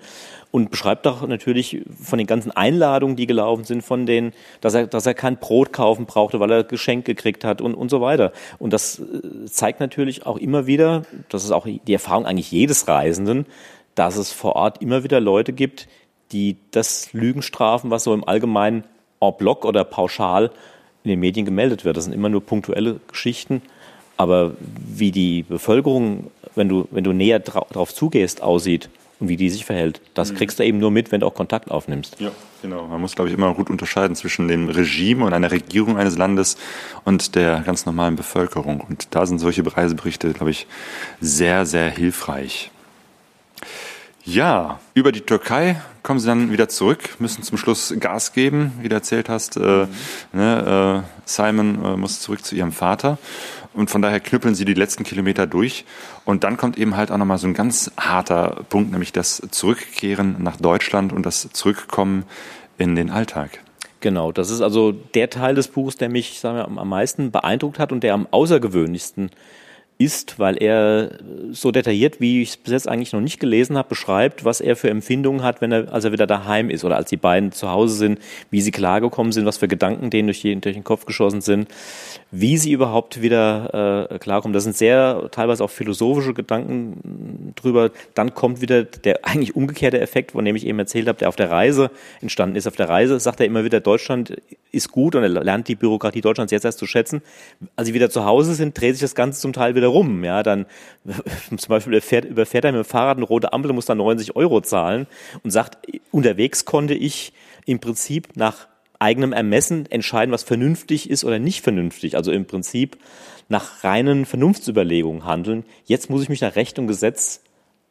und 0.50 0.70
beschreibt 0.70 1.06
auch 1.06 1.26
natürlich 1.26 1.82
von 2.02 2.16
den 2.16 2.26
ganzen 2.26 2.50
Einladungen, 2.50 3.16
die 3.16 3.26
gelaufen 3.26 3.64
sind, 3.64 3.82
von 3.82 4.06
denen, 4.06 4.32
dass 4.62 4.72
er, 4.72 4.86
dass 4.86 5.04
er 5.04 5.12
kein 5.12 5.36
Brot 5.36 5.74
kaufen 5.74 6.06
brauchte, 6.06 6.40
weil 6.40 6.50
er 6.50 6.64
Geschenk 6.64 7.04
gekriegt 7.04 7.44
hat 7.44 7.60
und, 7.60 7.74
und 7.74 7.90
so 7.90 8.00
weiter. 8.00 8.32
Und 8.58 8.72
das 8.72 9.00
äh, 9.00 9.44
zeigt 9.44 9.80
natürlich 9.80 10.24
auch 10.24 10.38
immer 10.38 10.66
wieder, 10.66 11.02
das 11.28 11.44
ist 11.44 11.50
auch 11.50 11.66
die 11.66 11.92
Erfahrung 11.92 12.24
eigentlich 12.24 12.50
jedes 12.50 12.88
Reisenden, 12.88 13.44
dass 13.98 14.16
es 14.16 14.30
vor 14.30 14.54
Ort 14.56 14.80
immer 14.80 15.02
wieder 15.02 15.20
Leute 15.20 15.52
gibt, 15.52 15.88
die 16.32 16.56
das 16.70 17.12
Lügen 17.12 17.42
strafen, 17.42 17.90
was 17.90 18.04
so 18.04 18.14
im 18.14 18.26
Allgemeinen 18.26 18.84
en 19.20 19.32
bloc 19.36 19.64
oder 19.64 19.84
pauschal 19.84 20.50
in 21.02 21.10
den 21.10 21.20
Medien 21.20 21.44
gemeldet 21.44 21.84
wird. 21.84 21.96
Das 21.96 22.04
sind 22.04 22.12
immer 22.12 22.28
nur 22.28 22.44
punktuelle 22.44 23.00
Geschichten. 23.08 23.62
Aber 24.16 24.52
wie 24.60 25.10
die 25.10 25.42
Bevölkerung, 25.42 26.30
wenn 26.54 26.68
du, 26.68 26.86
wenn 26.90 27.04
du 27.04 27.12
näher 27.12 27.38
darauf 27.38 27.94
zugehst, 27.94 28.42
aussieht 28.42 28.90
und 29.20 29.28
wie 29.28 29.36
die 29.36 29.48
sich 29.48 29.64
verhält, 29.64 30.00
das 30.14 30.32
mhm. 30.32 30.36
kriegst 30.36 30.58
du 30.58 30.64
eben 30.64 30.78
nur 30.78 30.90
mit, 30.90 31.10
wenn 31.10 31.20
du 31.20 31.26
auch 31.26 31.34
Kontakt 31.34 31.70
aufnimmst. 31.70 32.20
Ja, 32.20 32.30
genau. 32.62 32.86
Man 32.86 33.00
muss, 33.00 33.14
glaube 33.14 33.30
ich, 33.30 33.36
immer 33.36 33.54
gut 33.54 33.70
unterscheiden 33.70 34.16
zwischen 34.16 34.48
dem 34.48 34.68
Regime 34.68 35.24
und 35.24 35.32
einer 35.32 35.50
Regierung 35.50 35.96
eines 35.98 36.18
Landes 36.18 36.56
und 37.04 37.34
der 37.36 37.60
ganz 37.60 37.86
normalen 37.86 38.16
Bevölkerung. 38.16 38.80
Und 38.80 39.14
da 39.14 39.24
sind 39.24 39.38
solche 39.38 39.64
Reiseberichte, 39.64 40.32
glaube 40.32 40.50
ich, 40.50 40.66
sehr, 41.20 41.64
sehr 41.64 41.90
hilfreich. 41.90 42.70
Ja, 44.30 44.78
über 44.92 45.10
die 45.10 45.22
Türkei 45.22 45.80
kommen 46.02 46.20
sie 46.20 46.26
dann 46.26 46.52
wieder 46.52 46.68
zurück, 46.68 47.16
müssen 47.18 47.42
zum 47.42 47.56
Schluss 47.56 47.94
Gas 47.98 48.34
geben, 48.34 48.72
wie 48.82 48.90
du 48.90 48.94
erzählt 48.94 49.30
hast. 49.30 49.56
Äh, 49.56 49.86
ne, 50.34 51.02
äh, 51.02 51.08
Simon 51.24 51.82
äh, 51.82 51.96
muss 51.96 52.20
zurück 52.20 52.44
zu 52.44 52.54
ihrem 52.54 52.72
Vater 52.72 53.16
und 53.72 53.88
von 53.88 54.02
daher 54.02 54.20
knüppeln 54.20 54.54
sie 54.54 54.66
die 54.66 54.74
letzten 54.74 55.02
Kilometer 55.02 55.46
durch. 55.46 55.86
Und 56.26 56.44
dann 56.44 56.58
kommt 56.58 56.76
eben 56.76 56.94
halt 56.94 57.10
auch 57.10 57.16
nochmal 57.16 57.38
so 57.38 57.46
ein 57.46 57.54
ganz 57.54 57.90
harter 57.96 58.64
Punkt, 58.68 58.92
nämlich 58.92 59.14
das 59.14 59.40
Zurückkehren 59.50 60.36
nach 60.42 60.58
Deutschland 60.58 61.14
und 61.14 61.24
das 61.24 61.48
Zurückkommen 61.54 62.24
in 62.76 62.96
den 62.96 63.08
Alltag. 63.08 63.60
Genau, 64.00 64.30
das 64.30 64.50
ist 64.50 64.60
also 64.60 64.92
der 64.92 65.30
Teil 65.30 65.54
des 65.54 65.68
Buches, 65.68 65.96
der 65.96 66.10
mich 66.10 66.38
sagen 66.38 66.58
wir, 66.58 66.68
am 66.68 66.88
meisten 66.90 67.30
beeindruckt 67.30 67.78
hat 67.78 67.92
und 67.92 68.02
der 68.02 68.12
am 68.12 68.28
außergewöhnlichsten 68.30 69.30
ist, 69.98 70.38
weil 70.38 70.62
er 70.62 71.18
so 71.50 71.72
detailliert, 71.72 72.20
wie 72.20 72.40
ich 72.40 72.50
es 72.50 72.56
bis 72.56 72.72
jetzt 72.72 72.88
eigentlich 72.88 73.12
noch 73.12 73.20
nicht 73.20 73.40
gelesen 73.40 73.76
habe, 73.76 73.88
beschreibt, 73.88 74.44
was 74.44 74.60
er 74.60 74.76
für 74.76 74.90
Empfindungen 74.90 75.42
hat, 75.42 75.60
wenn 75.60 75.72
er, 75.72 75.92
als 75.92 76.04
er 76.04 76.12
wieder 76.12 76.28
daheim 76.28 76.70
ist 76.70 76.84
oder 76.84 76.96
als 76.96 77.10
die 77.10 77.16
beiden 77.16 77.50
zu 77.50 77.68
Hause 77.68 77.96
sind, 77.96 78.20
wie 78.50 78.60
sie 78.60 78.70
klargekommen 78.70 79.32
sind, 79.32 79.44
was 79.44 79.58
für 79.58 79.66
Gedanken 79.66 80.10
denen 80.10 80.28
durch, 80.28 80.40
die, 80.40 80.54
durch 80.60 80.76
den 80.76 80.84
Kopf 80.84 81.04
geschossen 81.04 81.40
sind, 81.40 81.68
wie 82.30 82.56
sie 82.58 82.70
überhaupt 82.70 83.22
wieder 83.22 84.08
äh, 84.12 84.18
klarkommen. 84.20 84.52
Das 84.52 84.62
sind 84.62 84.76
sehr 84.76 85.28
teilweise 85.32 85.64
auch 85.64 85.70
philosophische 85.70 86.32
Gedanken 86.32 87.52
drüber. 87.56 87.90
Dann 88.14 88.34
kommt 88.34 88.60
wieder 88.60 88.84
der 88.84 89.24
eigentlich 89.26 89.56
umgekehrte 89.56 90.00
Effekt, 90.00 90.30
von 90.30 90.44
dem 90.44 90.54
ich 90.54 90.64
eben 90.64 90.78
erzählt 90.78 91.08
habe, 91.08 91.18
der 91.18 91.28
auf 91.28 91.36
der 91.36 91.50
Reise 91.50 91.90
entstanden 92.20 92.54
ist. 92.54 92.68
Auf 92.68 92.76
der 92.76 92.88
Reise 92.88 93.18
sagt 93.18 93.40
er 93.40 93.46
immer 93.46 93.64
wieder, 93.64 93.80
Deutschland 93.80 94.36
ist 94.72 94.92
gut 94.92 95.14
und 95.14 95.22
er 95.22 95.28
lernt 95.28 95.68
die 95.68 95.74
Bürokratie 95.74 96.20
Deutschlands 96.20 96.52
jetzt 96.52 96.64
erst 96.64 96.78
zu 96.78 96.86
schätzen. 96.86 97.22
Als 97.76 97.88
sie 97.88 97.94
wieder 97.94 98.10
zu 98.10 98.24
Hause 98.24 98.54
sind, 98.54 98.78
dreht 98.78 98.94
sich 98.94 99.02
das 99.02 99.14
Ganze 99.14 99.40
zum 99.40 99.52
Teil 99.52 99.74
wieder 99.74 99.88
rum. 99.88 100.24
Ja, 100.24 100.42
dann 100.42 100.66
zum 101.48 101.68
Beispiel 101.68 101.94
überfährt, 101.94 102.24
überfährt 102.24 102.64
er 102.64 102.72
mit 102.72 102.84
dem 102.84 102.88
Fahrrad 102.88 103.16
eine 103.16 103.26
rote 103.26 103.52
Ampel, 103.52 103.72
muss 103.72 103.86
dann 103.86 103.98
90 103.98 104.36
Euro 104.36 104.60
zahlen 104.60 105.06
und 105.42 105.50
sagt, 105.50 105.78
unterwegs 106.10 106.64
konnte 106.64 106.94
ich 106.94 107.32
im 107.66 107.78
Prinzip 107.80 108.36
nach 108.36 108.68
eigenem 108.98 109.32
Ermessen 109.32 109.86
entscheiden, 109.90 110.32
was 110.32 110.42
vernünftig 110.42 111.08
ist 111.08 111.24
oder 111.24 111.38
nicht 111.38 111.62
vernünftig. 111.62 112.16
Also 112.16 112.32
im 112.32 112.46
Prinzip 112.46 112.98
nach 113.48 113.84
reinen 113.84 114.26
Vernunftsüberlegungen 114.26 115.24
handeln. 115.24 115.64
Jetzt 115.84 116.10
muss 116.10 116.22
ich 116.22 116.28
mich 116.28 116.40
nach 116.40 116.56
Recht 116.56 116.78
und 116.78 116.86
Gesetz 116.86 117.40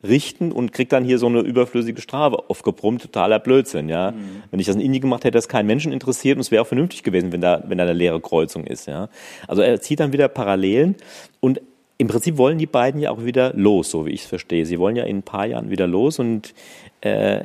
richten 0.03 0.51
und 0.51 0.73
krieg 0.73 0.89
dann 0.89 1.03
hier 1.03 1.17
so 1.17 1.27
eine 1.27 1.39
überflüssige 1.39 2.01
Strafe 2.01 2.49
aufgebrummt, 2.49 3.01
totaler 3.01 3.39
Blödsinn, 3.39 3.89
ja. 3.89 4.11
Mhm. 4.11 4.43
Wenn 4.51 4.59
ich 4.59 4.67
das 4.67 4.75
in 4.75 4.81
Indien 4.81 5.01
gemacht 5.01 5.21
hätte, 5.21 5.27
hätte 5.27 5.37
das 5.37 5.47
keinen 5.47 5.67
Menschen 5.67 5.91
interessiert 5.91 6.37
und 6.37 6.41
es 6.41 6.51
wäre 6.51 6.61
auch 6.61 6.67
vernünftig 6.67 7.03
gewesen, 7.03 7.31
wenn 7.31 7.41
da, 7.41 7.63
wenn 7.67 7.77
da 7.77 7.83
eine 7.83 7.93
leere 7.93 8.21
Kreuzung 8.21 8.65
ist, 8.65 8.87
ja. 8.87 9.09
Also 9.47 9.61
er 9.61 9.81
zieht 9.81 9.99
dann 9.99 10.13
wieder 10.13 10.27
Parallelen 10.27 10.95
und 11.39 11.61
im 11.97 12.07
Prinzip 12.07 12.37
wollen 12.37 12.59
die 12.59 12.67
beiden 12.67 13.01
ja 13.01 13.09
auch 13.09 13.25
wieder 13.25 13.53
los, 13.55 13.89
so 13.89 14.05
wie 14.05 14.11
ich 14.11 14.21
es 14.21 14.27
verstehe. 14.27 14.65
Sie 14.65 14.77
wollen 14.77 14.95
ja 14.95 15.03
in 15.05 15.17
ein 15.17 15.23
paar 15.23 15.47
Jahren 15.47 15.71
wieder 15.71 15.87
los 15.87 16.19
und 16.19 16.53
äh, 17.01 17.43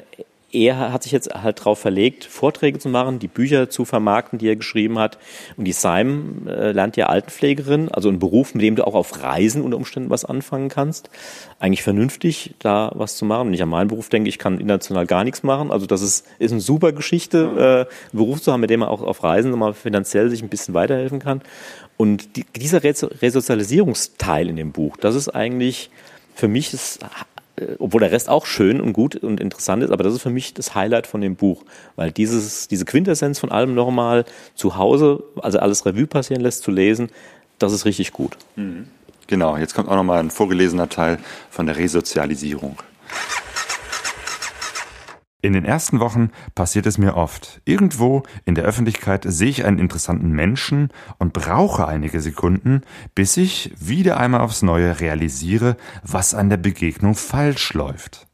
er 0.53 0.93
hat 0.93 1.03
sich 1.03 1.13
jetzt 1.13 1.35
halt 1.35 1.61
darauf 1.61 1.79
verlegt, 1.79 2.25
Vorträge 2.25 2.79
zu 2.79 2.89
machen, 2.89 3.19
die 3.19 3.29
Bücher 3.29 3.71
zu 3.71 3.85
vermarkten, 3.85 4.39
die 4.39 4.49
er 4.49 4.57
geschrieben 4.57 4.99
hat. 4.99 5.19
Und 5.57 5.65
die 5.65 5.73
Simon 5.73 6.47
äh, 6.47 6.73
lernt 6.73 6.97
ja 6.97 7.07
Altenpflegerin, 7.07 7.89
also 7.91 8.09
ein 8.09 8.19
Beruf, 8.19 8.55
mit 8.55 8.63
dem 8.63 8.77
du 8.77 8.87
auch 8.87 8.95
auf 8.95 9.23
Reisen 9.23 9.63
unter 9.63 9.77
Umständen 9.77 10.11
was 10.11 10.25
anfangen 10.25 10.69
kannst. 10.69 11.11
Eigentlich 11.59 11.83
vernünftig, 11.83 12.55
da 12.59 12.93
was 12.95 13.17
zu 13.17 13.25
machen. 13.25 13.49
Wenn 13.49 13.55
ich 13.55 13.63
an 13.63 13.69
meinen 13.69 13.89
Beruf 13.89 14.09
denke, 14.09 14.29
ich 14.29 14.39
kann 14.39 14.61
international 14.61 15.07
gar 15.07 15.25
nichts 15.25 15.43
machen. 15.43 15.71
Also 15.71 15.87
das 15.87 16.03
ist, 16.03 16.27
ist 16.39 16.53
eine 16.53 16.61
super 16.61 16.93
Geschichte, 16.93 17.39
äh, 17.57 18.11
einen 18.13 18.19
Beruf 18.25 18.43
zu 18.43 18.53
haben, 18.53 18.61
mit 18.61 18.71
dem 18.71 18.81
man 18.81 18.89
auch 18.89 19.03
auf 19.03 19.23
Reisen 19.23 19.51
nochmal 19.51 19.75
finanziell 19.75 20.29
sich 20.29 20.43
ein 20.43 20.49
bisschen 20.49 20.75
weiterhelfen 20.75 21.19
kann. 21.19 21.41
Und 21.97 22.37
die, 22.37 22.45
dieser 22.57 22.83
Resozialisierungsteil 22.83 24.49
in 24.49 24.57
dem 24.57 24.73
Buch, 24.73 24.97
das 24.97 25.15
ist 25.15 25.29
eigentlich 25.29 25.91
für 26.35 26.49
mich 26.49 26.71
das 26.71 26.99
obwohl 27.79 28.01
der 28.01 28.13
Rest 28.13 28.29
auch 28.29 28.47
schön 28.47 28.81
und 28.81 28.93
gut 28.93 29.17
und 29.17 29.41
interessant 29.41 29.83
ist, 29.83 29.91
aber 29.91 30.05
das 30.05 30.15
ist 30.15 30.23
für 30.23 30.31
mich 30.31 30.55
das 30.55 30.75
Highlight 30.75 31.07
von 31.07 31.21
dem 31.21 31.37
Buch, 31.37 31.65
weil 31.97 32.11
dieses, 32.11 32.69
diese 32.69 32.85
Quintessenz 32.85 33.39
von 33.39 33.51
allem 33.51 33.75
nochmal 33.75 34.25
zu 34.55 34.77
Hause, 34.77 35.23
also 35.41 35.59
alles 35.59 35.87
Revue 35.87 36.07
passieren 36.07 36.43
lässt, 36.43 36.63
zu 36.63 36.71
lesen, 36.71 37.11
das 37.59 37.73
ist 37.73 37.85
richtig 37.85 38.13
gut. 38.13 38.37
Mhm. 38.57 38.89
Genau, 39.27 39.57
jetzt 39.57 39.75
kommt 39.75 39.89
auch 39.89 39.97
nochmal 39.97 40.21
ein 40.21 40.31
vorgelesener 40.31 40.89
Teil 40.89 41.19
von 41.51 41.67
der 41.67 41.77
Resozialisierung. 41.77 42.77
In 45.45 45.55
den 45.55 45.65
ersten 45.65 45.99
Wochen 45.99 46.31
passiert 46.55 46.87
es 46.87 46.99
mir 46.99 47.17
oft. 47.17 47.61
Irgendwo 47.65 48.23
in 48.45 48.55
der 48.55 48.63
Öffentlichkeit 48.63 49.25
sehe 49.27 49.49
ich 49.49 49.65
einen 49.65 49.81
interessanten 49.81 50.31
Menschen 50.31 50.91
und 51.19 51.33
brauche 51.33 51.89
einige 51.89 52.21
Sekunden, 52.21 52.83
bis 53.17 53.37
ich 53.37 53.75
wieder 53.77 54.19
einmal 54.19 54.43
aufs 54.43 54.63
Neue 54.63 55.01
realisiere, 55.01 55.77
was 56.05 56.33
an 56.33 56.49
der 56.49 56.59
Begegnung 56.59 57.17
falsch 57.17 57.75
läuft. 57.75 58.29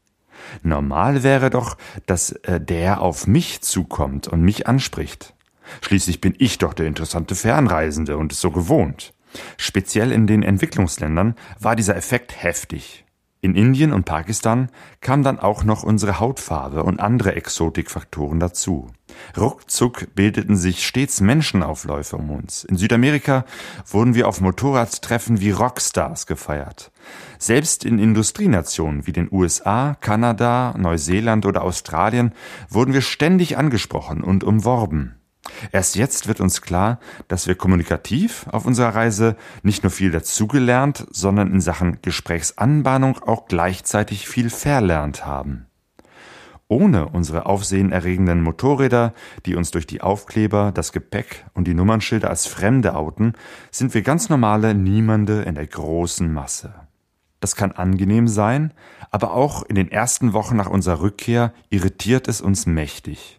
Normal 0.61 1.23
wäre 1.23 1.49
doch, 1.49 1.77
dass 2.05 2.31
äh, 2.31 2.61
der 2.61 3.01
auf 3.01 3.25
mich 3.25 3.61
zukommt 3.61 4.27
und 4.27 4.41
mich 4.43 4.67
anspricht. 4.67 5.33
Schließlich 5.81 6.21
bin 6.21 6.35
ich 6.37 6.59
doch 6.59 6.75
der 6.75 6.85
interessante 6.85 7.33
Fernreisende 7.33 8.17
und 8.17 8.33
es 8.33 8.39
so 8.39 8.51
gewohnt. 8.51 9.15
Speziell 9.57 10.11
in 10.11 10.27
den 10.27 10.43
Entwicklungsländern 10.43 11.33
war 11.59 11.75
dieser 11.75 11.95
Effekt 11.95 12.43
heftig. 12.43 13.05
In 13.41 13.55
Indien 13.55 13.93
und 13.93 14.03
Pakistan 14.03 14.69
kam 14.99 15.23
dann 15.23 15.39
auch 15.39 15.63
noch 15.63 15.83
unsere 15.83 16.19
Hautfarbe 16.19 16.83
und 16.83 16.99
andere 16.99 17.35
Exotikfaktoren 17.35 18.39
dazu. 18.39 18.87
Ruckzuck 19.37 20.13
bildeten 20.13 20.57
sich 20.57 20.85
stets 20.85 21.21
Menschenaufläufe 21.21 22.17
um 22.17 22.31
uns. 22.31 22.65
In 22.65 22.75
Südamerika 22.75 23.45
wurden 23.85 24.13
wir 24.13 24.27
auf 24.27 24.41
Motorradtreffen 24.41 25.39
wie 25.39 25.51
Rockstars 25.51 26.25
gefeiert. 26.25 26.91
Selbst 27.37 27.85
in 27.85 27.97
Industrienationen 27.97 29.07
wie 29.07 29.13
den 29.13 29.29
USA, 29.31 29.95
Kanada, 30.01 30.75
Neuseeland 30.77 31.45
oder 31.45 31.63
Australien 31.63 32.33
wurden 32.69 32.93
wir 32.93 33.01
ständig 33.01 33.57
angesprochen 33.57 34.21
und 34.21 34.43
umworben. 34.43 35.18
Erst 35.71 35.95
jetzt 35.95 36.27
wird 36.27 36.41
uns 36.41 36.61
klar, 36.61 36.99
dass 37.27 37.47
wir 37.47 37.55
kommunikativ 37.55 38.45
auf 38.51 38.65
unserer 38.65 38.95
Reise 38.95 39.35
nicht 39.63 39.83
nur 39.83 39.91
viel 39.91 40.11
dazugelernt, 40.11 41.07
sondern 41.11 41.51
in 41.51 41.61
Sachen 41.61 41.99
Gesprächsanbahnung 42.01 43.19
auch 43.19 43.47
gleichzeitig 43.47 44.27
viel 44.27 44.49
verlernt 44.49 45.25
haben. 45.25 45.65
Ohne 46.67 47.09
unsere 47.09 47.47
aufsehenerregenden 47.47 48.43
Motorräder, 48.43 49.13
die 49.47 49.55
uns 49.55 49.71
durch 49.71 49.87
die 49.87 50.01
Aufkleber, 50.01 50.71
das 50.71 50.91
Gepäck 50.91 51.45
und 51.55 51.67
die 51.67 51.73
Nummernschilder 51.73 52.29
als 52.29 52.45
Fremde 52.45 52.95
outen, 52.95 53.33
sind 53.71 53.95
wir 53.95 54.03
ganz 54.03 54.29
normale 54.29 54.75
Niemande 54.75 55.41
in 55.41 55.55
der 55.55 55.65
großen 55.65 56.31
Masse. 56.31 56.75
Das 57.39 57.55
kann 57.55 57.71
angenehm 57.71 58.27
sein, 58.27 58.71
aber 59.09 59.33
auch 59.33 59.63
in 59.63 59.75
den 59.75 59.91
ersten 59.91 60.33
Wochen 60.33 60.57
nach 60.57 60.69
unserer 60.69 61.01
Rückkehr 61.01 61.53
irritiert 61.69 62.27
es 62.27 62.39
uns 62.39 62.67
mächtig. 62.67 63.38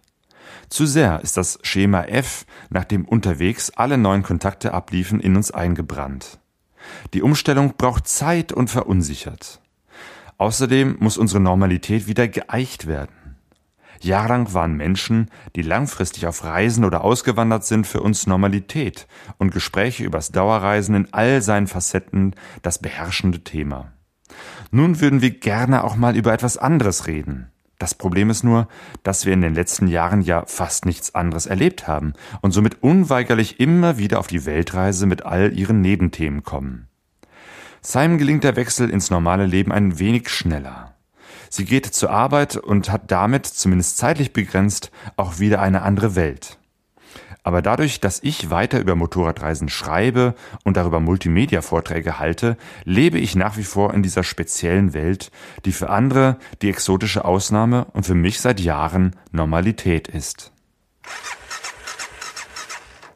Zu 0.70 0.86
sehr 0.86 1.20
ist 1.20 1.36
das 1.36 1.58
Schema 1.62 2.04
F, 2.04 2.46
nach 2.70 2.84
dem 2.84 3.04
unterwegs 3.04 3.70
alle 3.70 3.98
neuen 3.98 4.22
Kontakte 4.22 4.72
abliefen, 4.72 5.20
in 5.20 5.36
uns 5.36 5.50
eingebrannt. 5.50 6.38
Die 7.12 7.22
Umstellung 7.22 7.74
braucht 7.76 8.06
Zeit 8.06 8.52
und 8.52 8.70
verunsichert. 8.70 9.60
Außerdem 10.38 10.96
muss 11.00 11.18
unsere 11.18 11.40
Normalität 11.40 12.06
wieder 12.06 12.28
geeicht 12.28 12.86
werden. 12.86 13.36
Jahrelang 14.00 14.54
waren 14.54 14.76
Menschen, 14.76 15.28
die 15.56 15.62
langfristig 15.62 16.26
auf 16.26 16.44
Reisen 16.44 16.84
oder 16.84 17.04
ausgewandert 17.04 17.66
sind, 17.66 17.86
für 17.86 18.00
uns 18.00 18.26
Normalität 18.26 19.06
und 19.36 19.52
Gespräche 19.52 20.04
übers 20.04 20.30
Dauerreisen 20.30 20.94
in 20.94 21.12
all 21.12 21.42
seinen 21.42 21.66
Facetten 21.66 22.34
das 22.62 22.78
beherrschende 22.78 23.44
Thema. 23.44 23.92
Nun 24.70 25.00
würden 25.00 25.20
wir 25.20 25.30
gerne 25.30 25.84
auch 25.84 25.96
mal 25.96 26.16
über 26.16 26.32
etwas 26.32 26.56
anderes 26.56 27.08
reden. 27.08 27.50
Das 27.80 27.94
Problem 27.94 28.28
ist 28.28 28.44
nur, 28.44 28.68
dass 29.04 29.24
wir 29.24 29.32
in 29.32 29.40
den 29.40 29.54
letzten 29.54 29.88
Jahren 29.88 30.20
ja 30.20 30.44
fast 30.44 30.84
nichts 30.84 31.14
anderes 31.14 31.46
erlebt 31.46 31.88
haben 31.88 32.12
und 32.42 32.52
somit 32.52 32.82
unweigerlich 32.82 33.58
immer 33.58 33.96
wieder 33.96 34.18
auf 34.18 34.26
die 34.26 34.44
Weltreise 34.44 35.06
mit 35.06 35.24
all 35.24 35.58
ihren 35.58 35.80
Nebenthemen 35.80 36.42
kommen. 36.42 36.88
Simon 37.80 38.18
gelingt 38.18 38.44
der 38.44 38.56
Wechsel 38.56 38.90
ins 38.90 39.10
normale 39.10 39.46
Leben 39.46 39.72
ein 39.72 39.98
wenig 39.98 40.28
schneller. 40.28 40.94
Sie 41.48 41.64
geht 41.64 41.86
zur 41.86 42.10
Arbeit 42.10 42.58
und 42.58 42.92
hat 42.92 43.10
damit, 43.10 43.46
zumindest 43.46 43.96
zeitlich 43.96 44.34
begrenzt, 44.34 44.90
auch 45.16 45.38
wieder 45.38 45.62
eine 45.62 45.80
andere 45.80 46.14
Welt. 46.14 46.59
Aber 47.42 47.62
dadurch, 47.62 48.00
dass 48.00 48.22
ich 48.22 48.50
weiter 48.50 48.80
über 48.80 48.96
Motorradreisen 48.96 49.68
schreibe 49.68 50.34
und 50.64 50.76
darüber 50.76 51.00
Multimedia-Vorträge 51.00 52.18
halte, 52.18 52.56
lebe 52.84 53.18
ich 53.18 53.34
nach 53.34 53.56
wie 53.56 53.64
vor 53.64 53.94
in 53.94 54.02
dieser 54.02 54.22
speziellen 54.22 54.92
Welt, 54.92 55.30
die 55.64 55.72
für 55.72 55.90
andere 55.90 56.36
die 56.62 56.68
exotische 56.68 57.24
Ausnahme 57.24 57.86
und 57.92 58.04
für 58.04 58.14
mich 58.14 58.40
seit 58.40 58.60
Jahren 58.60 59.16
Normalität 59.32 60.08
ist. 60.08 60.52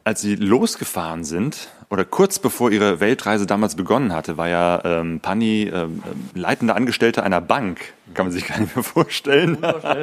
Als 0.03 0.21
sie 0.21 0.35
losgefahren 0.35 1.23
sind, 1.23 1.69
oder 1.89 2.05
kurz 2.05 2.39
bevor 2.39 2.71
ihre 2.71 2.99
Weltreise 2.99 3.45
damals 3.45 3.75
begonnen 3.75 4.13
hatte, 4.13 4.37
war 4.37 4.49
ja 4.49 4.81
ähm, 4.83 5.19
Pani 5.19 5.63
ähm, 5.63 6.01
leitende 6.33 6.75
Angestellte 6.75 7.23
einer 7.23 7.41
Bank 7.41 7.93
kann 8.13 8.27
man 8.27 8.31
sich 8.31 8.47
gar 8.47 8.59
nicht 8.59 8.75
mehr 8.75 8.83
vorstellen. 8.83 9.57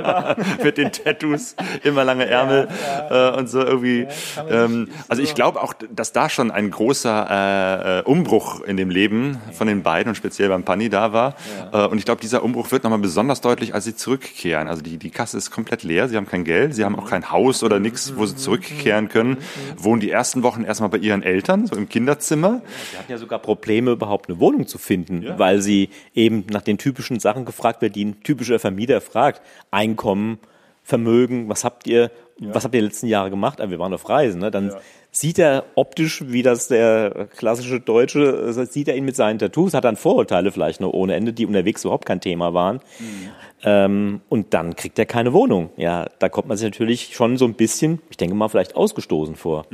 Mit 0.63 0.79
den 0.79 0.93
Tattoos, 0.93 1.55
immer 1.83 2.05
lange 2.05 2.27
Ärmel 2.27 2.69
ja, 2.71 3.09
ja. 3.11 3.35
Äh, 3.35 3.39
und 3.39 3.49
so 3.49 3.61
irgendwie. 3.61 4.07
Ja, 4.37 4.65
ähm, 4.65 4.89
also 5.09 5.23
ich 5.23 5.35
glaube 5.35 5.63
auch, 5.63 5.75
dass 5.91 6.13
da 6.13 6.29
schon 6.29 6.51
ein 6.51 6.71
großer 6.71 8.01
äh, 8.01 8.03
Umbruch 8.03 8.61
in 8.63 8.77
dem 8.77 8.91
Leben 8.91 9.39
von 9.53 9.67
den 9.67 9.83
beiden 9.83 10.11
und 10.11 10.17
speziell 10.17 10.49
beim 10.49 10.65
Pani 10.65 10.89
da 10.89 11.13
war. 11.13 11.37
Äh, 11.73 11.87
und 11.87 11.99
ich 11.99 12.05
glaube, 12.05 12.21
dieser 12.21 12.43
Umbruch 12.43 12.71
wird 12.73 12.83
nochmal 12.85 12.99
besonders 12.99 13.41
deutlich, 13.41 13.75
als 13.75 13.85
sie 13.85 13.95
zurückkehren. 13.95 14.69
Also 14.69 14.83
die, 14.83 14.99
die 14.99 15.11
Kasse 15.11 15.39
ist 15.39 15.51
komplett 15.51 15.83
leer, 15.83 16.09
sie 16.09 16.17
haben 16.17 16.27
kein 16.27 16.45
Geld, 16.45 16.75
sie 16.75 16.85
haben 16.85 16.99
auch 16.99 17.09
kein 17.09 17.31
Haus 17.31 17.63
oder 17.63 17.79
nichts, 17.79 18.15
wo 18.17 18.27
sie 18.27 18.37
zurückkehren 18.37 19.09
können. 19.09 19.39
Wohnen 19.77 20.01
die 20.01 20.11
ersten 20.11 20.43
Wochen 20.43 20.65
erstmal 20.65 20.91
bei 20.91 20.99
ihren 20.99 21.23
Eltern, 21.23 21.67
so 21.67 21.77
im 21.77 21.89
Kinderzimmer. 21.89 22.63
Sie 22.91 22.99
hatten 22.99 23.13
ja 23.13 23.19
sogar 23.19 23.39
Probleme, 23.39 23.93
überhaupt 23.93 24.29
eine 24.29 24.41
Wohnung 24.41 24.67
zu 24.67 24.79
finden, 24.79 25.27
weil 25.37 25.63
sie 25.63 25.91
eben 26.15 26.47
nach 26.51 26.63
den 26.63 26.79
typischen 26.79 27.21
Sachen 27.21 27.45
gefragt 27.45 27.83
wird, 27.83 27.92
die 27.93 28.05
ein 28.05 28.23
typischer 28.23 28.59
Vermieter 28.59 29.01
fragt. 29.01 29.43
Einkommen, 29.71 30.39
Vermögen, 30.85 31.49
was 31.49 31.65
habt 31.65 31.87
ihr, 31.87 32.11
was 32.39 32.65
habt 32.65 32.75
ihr 32.75 32.81
die 32.81 32.87
letzten 32.89 33.07
Jahre 33.07 33.31
gemacht? 33.31 33.61
Aber 33.61 33.71
wir 33.71 33.79
waren 33.79 33.95
auf 33.95 34.09
Reisen, 34.09 34.41
ne? 34.41 34.51
Dann 34.51 34.73
sieht 35.13 35.39
er 35.39 35.65
optisch, 35.75 36.25
wie 36.27 36.43
das 36.43 36.69
der 36.69 37.29
klassische 37.37 37.79
Deutsche, 37.79 38.53
äh, 38.59 38.67
sieht 38.67 38.89
er 38.89 38.97
ihn 38.97 39.05
mit 39.05 39.15
seinen 39.15 39.39
Tattoos, 39.39 39.75
hat 39.75 39.85
dann 39.85 39.97
Vorurteile 39.97 40.51
vielleicht 40.51 40.81
noch 40.81 40.93
ohne 40.93 41.15
Ende, 41.15 41.33
die 41.33 41.47
unterwegs 41.47 41.85
überhaupt 41.85 42.07
kein 42.07 42.21
Thema 42.21 42.53
waren. 42.55 42.81
Ähm, 43.65 44.23
und 44.29 44.55
dann 44.55 44.75
kriegt 44.75 44.99
er 44.99 45.07
keine 45.07 45.33
Wohnung. 45.33 45.71
Ja, 45.77 46.07
da 46.19 46.29
kommt 46.29 46.49
man 46.49 46.57
sich 46.57 46.65
natürlich 46.65 47.15
schon 47.15 47.37
so 47.37 47.45
ein 47.45 47.55
bisschen, 47.55 48.01
ich 48.11 48.17
denke 48.17 48.35
mal, 48.35 48.49
vielleicht 48.49 48.75
ausgestoßen 48.75 49.37
vor. 49.37 49.67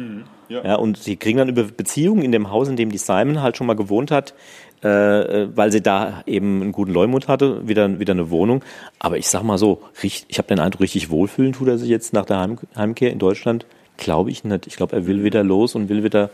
Ja. 0.48 0.74
und 0.76 0.98
sie 0.98 1.16
kriegen 1.16 1.38
dann 1.38 1.48
über 1.48 1.62
Beziehungen 1.62 2.22
in 2.22 2.32
dem 2.32 2.50
Haus, 2.50 2.68
in 2.68 2.76
dem 2.76 2.90
die 2.90 2.98
Simon 2.98 3.40
halt 3.40 3.56
schon 3.56 3.66
mal 3.66 3.76
gewohnt 3.76 4.10
hat, 4.10 4.34
äh, 4.82 5.42
äh, 5.42 5.48
weil 5.54 5.72
sie 5.72 5.80
da 5.80 6.22
eben 6.26 6.62
einen 6.62 6.72
guten 6.72 6.92
Leumund 6.92 7.26
hatte, 7.26 7.66
wieder, 7.66 7.98
wieder 7.98 8.12
eine 8.12 8.30
Wohnung. 8.30 8.62
Aber 8.98 9.18
ich 9.18 9.28
sag 9.28 9.42
mal 9.42 9.58
so, 9.58 9.82
ich 10.02 10.26
habe 10.38 10.48
den 10.48 10.60
Eindruck, 10.60 10.82
richtig 10.82 11.10
wohlfühlen 11.10 11.52
tut 11.52 11.68
er 11.68 11.78
sich 11.78 11.88
jetzt 11.88 12.12
nach 12.12 12.24
der 12.24 12.38
Heim 12.38 12.58
Heimkehr 12.76 13.12
in 13.12 13.18
Deutschland. 13.18 13.66
Glaube 13.96 14.30
ich 14.30 14.44
nicht. 14.44 14.66
Ich 14.68 14.76
glaube, 14.76 14.94
er 14.94 15.06
will 15.06 15.24
wieder 15.24 15.42
los 15.42 15.74
und 15.74 15.88
will 15.88 16.04
wieder 16.04 16.30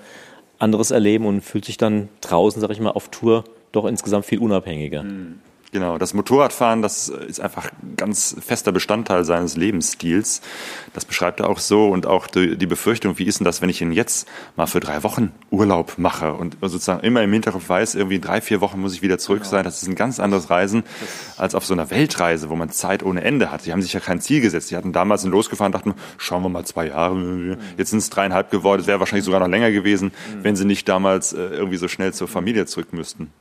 anderes 0.59 0.90
erleben 0.90 1.26
und 1.26 1.40
fühlt 1.40 1.64
sich 1.64 1.78
dann 1.78 2.09
draußen, 2.20 2.61
sag 2.61 2.70
ich 2.70 2.80
mal, 2.80 2.90
auf 2.90 3.09
Tour 3.09 3.44
doch 3.72 3.87
insgesamt 3.87 4.26
viel 4.26 4.38
unabhängiger. 4.38 5.04
Genau, 5.74 5.98
das 5.98 6.14
Motorradfahren, 6.14 6.82
das 6.82 7.08
ist 7.08 7.40
einfach 7.40 7.72
ein 7.82 7.96
ganz 7.96 8.37
fester 8.40 8.70
Bestandteil 8.70 9.24
seines 9.24 9.56
Lebensstils. 9.56 10.40
Das 10.92 11.04
beschreibt 11.04 11.40
er 11.40 11.50
auch 11.50 11.58
so 11.58 11.88
und 11.88 12.06
auch 12.06 12.28
die, 12.28 12.56
die 12.56 12.66
Befürchtung, 12.66 13.18
wie 13.18 13.24
ist 13.24 13.40
denn 13.40 13.44
das, 13.44 13.60
wenn 13.60 13.68
ich 13.68 13.82
ihn 13.82 13.90
jetzt 13.90 14.28
mal 14.54 14.66
für 14.66 14.78
drei 14.78 15.02
Wochen 15.02 15.32
Urlaub 15.50 15.94
mache 15.96 16.32
und 16.34 16.56
sozusagen 16.60 17.00
immer 17.00 17.24
im 17.24 17.32
Hinterkopf 17.32 17.68
weiß, 17.68 17.96
irgendwie 17.96 18.14
in 18.14 18.20
drei, 18.22 18.40
vier 18.40 18.60
Wochen 18.60 18.80
muss 18.80 18.94
ich 18.94 19.02
wieder 19.02 19.18
zurück 19.18 19.44
sein. 19.44 19.64
Das 19.64 19.82
ist 19.82 19.88
ein 19.88 19.96
ganz 19.96 20.20
anderes 20.20 20.48
Reisen 20.48 20.84
als 21.38 21.56
auf 21.56 21.66
so 21.66 21.74
einer 21.74 21.90
Weltreise, 21.90 22.50
wo 22.50 22.54
man 22.54 22.70
Zeit 22.70 23.02
ohne 23.02 23.24
Ende 23.24 23.50
hat. 23.50 23.66
Die 23.66 23.72
haben 23.72 23.82
sich 23.82 23.94
ja 23.94 23.98
kein 23.98 24.20
Ziel 24.20 24.40
gesetzt. 24.42 24.70
Die 24.70 24.76
hatten 24.76 24.92
damals 24.92 25.22
sind 25.22 25.32
losgefahren, 25.32 25.72
dachten, 25.72 25.94
schauen 26.18 26.44
wir 26.44 26.50
mal 26.50 26.64
zwei 26.64 26.87
Jahre. 26.87 27.58
Jetzt 27.76 27.90
sind 27.90 27.98
es 27.98 28.10
dreieinhalb 28.10 28.52
geworden. 28.52 28.80
Es 28.80 28.87
wäre 28.87 29.00
wahrscheinlich 29.00 29.24
sogar 29.24 29.40
noch 29.40 29.48
länger 29.48 29.72
gewesen, 29.72 30.12
wenn 30.40 30.54
sie 30.54 30.66
nicht 30.66 30.88
damals 30.88 31.32
äh, 31.32 31.40
irgendwie 31.40 31.78
so 31.78 31.88
schnell 31.88 32.14
zur 32.14 32.28
Familie 32.28 32.66
zurück 32.66 32.92
müssten. 32.92 33.32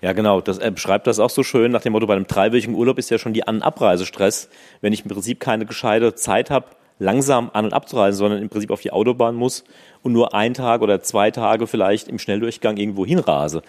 Ja, 0.00 0.14
genau. 0.14 0.40
Das, 0.40 0.56
er 0.56 0.70
beschreibt 0.70 1.06
das 1.06 1.18
auch 1.18 1.28
so 1.28 1.42
schön 1.42 1.73
nach 1.74 1.82
dem 1.82 1.92
Motto, 1.92 2.06
bei 2.06 2.14
einem 2.14 2.26
dreiwöchigen 2.26 2.74
Urlaub 2.74 2.98
ist 2.98 3.10
ja 3.10 3.18
schon 3.18 3.34
die 3.34 3.46
An- 3.46 3.56
und 3.56 3.62
Abreisestress, 3.62 4.48
wenn 4.80 4.92
ich 4.92 5.04
im 5.04 5.10
Prinzip 5.10 5.40
keine 5.40 5.66
gescheite 5.66 6.14
Zeit 6.14 6.50
habe, 6.50 6.66
langsam 6.98 7.50
an- 7.52 7.66
und 7.66 7.72
abzureisen, 7.72 8.18
sondern 8.18 8.40
im 8.40 8.48
Prinzip 8.48 8.70
auf 8.70 8.80
die 8.80 8.92
Autobahn 8.92 9.34
muss 9.34 9.64
und 10.02 10.12
nur 10.12 10.34
einen 10.34 10.54
Tag 10.54 10.80
oder 10.80 11.02
zwei 11.02 11.30
Tage 11.30 11.66
vielleicht 11.66 12.08
im 12.08 12.18
Schnelldurchgang 12.18 12.76
irgendwo 12.76 13.04
hinrase. 13.04 13.62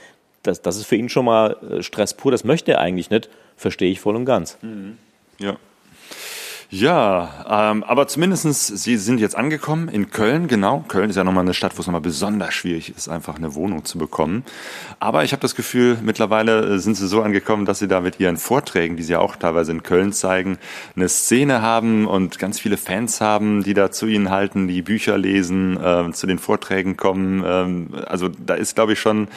Das, 0.43 0.61
das 0.61 0.77
ist 0.77 0.85
für 0.85 0.95
ihn 0.95 1.09
schon 1.09 1.25
mal 1.25 1.57
äh, 1.69 1.83
Stress 1.83 2.13
pur. 2.13 2.31
Das 2.31 2.43
möchte 2.43 2.71
er 2.71 2.79
eigentlich 2.79 3.09
nicht. 3.09 3.29
Verstehe 3.57 3.91
ich 3.91 3.99
voll 3.99 4.15
und 4.15 4.25
ganz. 4.25 4.57
Ja. 5.39 5.57
Ja, 6.69 7.45
ähm, 7.71 7.83
aber 7.83 8.07
zumindestens 8.07 8.67
Sie 8.67 8.97
sind 8.97 9.19
jetzt 9.19 9.35
angekommen 9.35 9.87
in 9.87 10.09
Köln, 10.09 10.47
genau. 10.47 10.83
Köln 10.87 11.09
ist 11.09 11.15
ja 11.15 11.23
nochmal 11.23 11.43
eine 11.43 11.53
Stadt, 11.53 11.77
wo 11.77 11.81
es 11.81 11.87
nochmal 11.87 12.01
besonders 12.01 12.53
schwierig 12.53 12.93
ist, 12.95 13.07
einfach 13.07 13.35
eine 13.35 13.53
Wohnung 13.53 13.85
zu 13.85 13.99
bekommen. 13.99 14.43
Aber 14.99 15.23
ich 15.23 15.31
habe 15.31 15.41
das 15.41 15.55
Gefühl, 15.55 15.97
mittlerweile 16.03 16.75
äh, 16.75 16.79
sind 16.79 16.95
Sie 16.95 17.07
so 17.07 17.21
angekommen, 17.21 17.65
dass 17.65 17.79
Sie 17.79 17.87
da 17.87 18.01
mit 18.01 18.19
Ihren 18.19 18.37
Vorträgen, 18.37 18.97
die 18.97 19.03
Sie 19.03 19.13
ja 19.13 19.19
auch 19.19 19.35
teilweise 19.35 19.71
in 19.71 19.83
Köln 19.83 20.11
zeigen, 20.11 20.57
eine 20.95 21.07
Szene 21.07 21.61
haben 21.61 22.07
und 22.07 22.39
ganz 22.39 22.59
viele 22.59 22.77
Fans 22.77 23.21
haben, 23.21 23.63
die 23.63 23.75
da 23.75 23.91
zu 23.91 24.07
Ihnen 24.07 24.31
halten, 24.31 24.67
die 24.67 24.81
Bücher 24.81 25.17
lesen, 25.17 25.79
ähm, 25.81 26.13
zu 26.13 26.25
den 26.25 26.39
Vorträgen 26.39 26.97
kommen. 26.97 27.43
Ähm, 27.45 27.89
also 28.07 28.27
da 28.27 28.55
ist, 28.55 28.75
glaube 28.75 28.93
ich, 28.93 28.99
schon, 28.99 29.27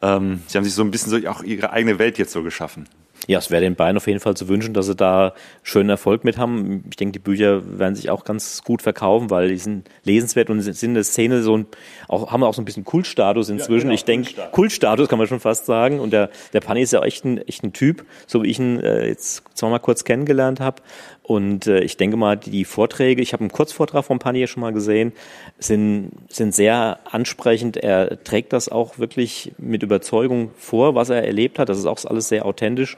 ähm, 0.00 0.42
Sie 0.46 0.56
haben 0.56 0.64
sich 0.64 0.74
so 0.74 0.82
ein 0.82 0.92
bisschen 0.92 1.10
so 1.10 1.28
auch 1.28 1.42
Ihre 1.42 1.70
eigene 1.72 1.98
Welt 1.98 2.18
jetzt 2.18 2.32
so 2.32 2.44
geschaffen. 2.44 2.88
Ja, 3.26 3.38
es 3.38 3.50
wäre 3.50 3.60
den 3.60 3.74
beiden 3.74 3.96
auf 3.96 4.06
jeden 4.06 4.20
Fall 4.20 4.36
zu 4.36 4.48
wünschen, 4.48 4.74
dass 4.74 4.86
sie 4.86 4.94
da 4.94 5.34
schönen 5.62 5.90
Erfolg 5.90 6.24
mit 6.24 6.38
haben. 6.38 6.84
Ich 6.88 6.96
denke, 6.96 7.12
die 7.12 7.18
Bücher 7.18 7.78
werden 7.78 7.94
sich 7.94 8.10
auch 8.10 8.24
ganz 8.24 8.62
gut 8.62 8.80
verkaufen, 8.80 9.28
weil 9.30 9.48
die 9.48 9.58
sind 9.58 9.88
lesenswert 10.04 10.48
und 10.50 10.60
sind 10.60 10.82
in 10.82 10.94
der 10.94 11.04
Szene 11.04 11.42
so 11.42 11.56
ein, 11.56 11.66
auch, 12.06 12.32
haben 12.32 12.42
auch 12.42 12.54
so 12.54 12.62
ein 12.62 12.64
bisschen 12.64 12.84
Kultstatus 12.84 13.48
inzwischen. 13.48 13.88
genau, 13.88 13.94
ich 13.94 14.04
denke, 14.04 14.32
Kultstatus. 14.52 15.08
kann 15.08 15.18
man 15.18 15.26
schon 15.26 15.40
fast 15.40 15.66
sagen. 15.66 16.00
Und 16.00 16.12
der, 16.12 16.30
der 16.52 16.60
Panni 16.60 16.82
ist 16.82 16.92
ja 16.92 17.00
auch 17.00 17.04
echt 17.04 17.24
ein, 17.24 17.38
echt 17.38 17.64
ein 17.64 17.72
Typ, 17.72 18.04
so 18.26 18.42
wie 18.42 18.48
ich 18.48 18.58
ihn 18.58 18.80
äh, 18.80 19.08
jetzt 19.08 19.42
zweimal 19.54 19.80
kurz 19.80 20.04
kennengelernt 20.04 20.60
habe. 20.60 20.82
Und 21.28 21.66
äh, 21.66 21.80
ich 21.80 21.98
denke 21.98 22.16
mal, 22.16 22.38
die, 22.38 22.64
Vorträge, 22.64 23.20
ich 23.20 23.34
habe 23.34 23.42
einen 23.42 23.52
Kurzvortrag 23.52 24.02
von 24.02 24.18
Panni 24.18 24.40
ja 24.40 24.46
schon 24.46 24.62
mal 24.62 24.72
gesehen, 24.72 25.12
sind, 25.58 26.12
sind 26.30 26.54
sehr 26.54 27.00
ansprechend. 27.04 27.76
Er 27.76 28.24
trägt 28.24 28.54
das 28.54 28.70
auch 28.70 28.98
wirklich 28.98 29.52
mit 29.58 29.82
Überzeugung 29.82 30.52
vor, 30.56 30.94
was 30.94 31.10
er 31.10 31.22
erlebt 31.22 31.58
hat. 31.58 31.68
Das 31.68 31.76
ist 31.76 31.84
auch 31.84 32.02
alles 32.06 32.28
sehr 32.28 32.46
authentisch. 32.46 32.96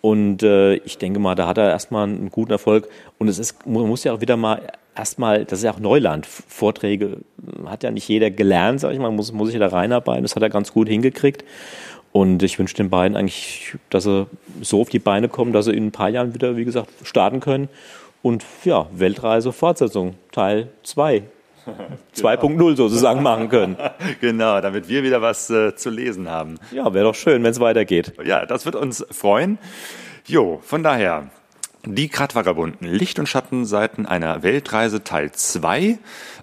Und 0.00 0.42
äh, 0.42 0.76
ich 0.76 0.96
denke 0.96 1.20
mal, 1.20 1.34
da 1.34 1.46
hat 1.46 1.58
er 1.58 1.68
erstmal 1.68 2.04
einen 2.04 2.30
guten 2.30 2.52
Erfolg. 2.52 2.88
Und 3.18 3.28
es 3.28 3.38
ist, 3.38 3.66
man 3.66 3.86
muss 3.86 4.04
ja 4.04 4.14
auch 4.14 4.22
wieder 4.22 4.38
mal 4.38 4.62
erstmal, 4.96 5.44
das 5.44 5.58
ist 5.58 5.64
ja 5.64 5.72
auch 5.72 5.78
Neuland. 5.78 6.24
Vorträge 6.24 7.18
hat 7.66 7.82
ja 7.82 7.90
nicht 7.90 8.08
jeder 8.08 8.30
gelernt, 8.30 8.80
sag 8.80 8.94
ich 8.94 8.98
mal, 8.98 9.10
muss, 9.10 9.32
muss 9.32 9.50
sich 9.50 9.58
da 9.58 9.68
reinarbeiten. 9.68 10.22
Das 10.22 10.34
hat 10.34 10.42
er 10.42 10.48
ganz 10.48 10.72
gut 10.72 10.88
hingekriegt. 10.88 11.44
Und 12.16 12.42
ich 12.42 12.58
wünsche 12.58 12.74
den 12.74 12.88
beiden 12.88 13.14
eigentlich, 13.14 13.76
dass 13.90 14.04
sie 14.04 14.26
so 14.62 14.80
auf 14.80 14.88
die 14.88 14.98
Beine 14.98 15.28
kommen, 15.28 15.52
dass 15.52 15.66
sie 15.66 15.74
in 15.74 15.88
ein 15.88 15.92
paar 15.92 16.08
Jahren 16.08 16.32
wieder, 16.32 16.56
wie 16.56 16.64
gesagt, 16.64 16.88
starten 17.02 17.40
können. 17.40 17.68
Und 18.22 18.42
ja, 18.64 18.86
Weltreise 18.90 19.52
Fortsetzung, 19.52 20.14
Teil 20.32 20.68
2. 20.82 21.24
2.0 22.16 22.76
sozusagen 22.76 23.22
machen 23.22 23.50
können. 23.50 23.76
Genau, 24.22 24.62
damit 24.62 24.88
wir 24.88 25.02
wieder 25.02 25.20
was 25.20 25.50
äh, 25.50 25.76
zu 25.76 25.90
lesen 25.90 26.30
haben. 26.30 26.58
Ja, 26.72 26.94
wäre 26.94 27.04
doch 27.04 27.14
schön, 27.14 27.42
wenn 27.42 27.50
es 27.50 27.60
weitergeht. 27.60 28.14
Ja, 28.24 28.46
das 28.46 28.64
wird 28.64 28.76
uns 28.76 29.04
freuen. 29.10 29.58
Jo, 30.26 30.60
von 30.62 30.82
daher, 30.82 31.28
die 31.86 32.08
Kratvagabunden, 32.08 32.86
Licht- 32.86 33.18
und 33.18 33.28
Schattenseiten 33.28 34.06
einer 34.06 34.42
Weltreise 34.42 35.04
Teil 35.04 35.32
2. 35.32 35.98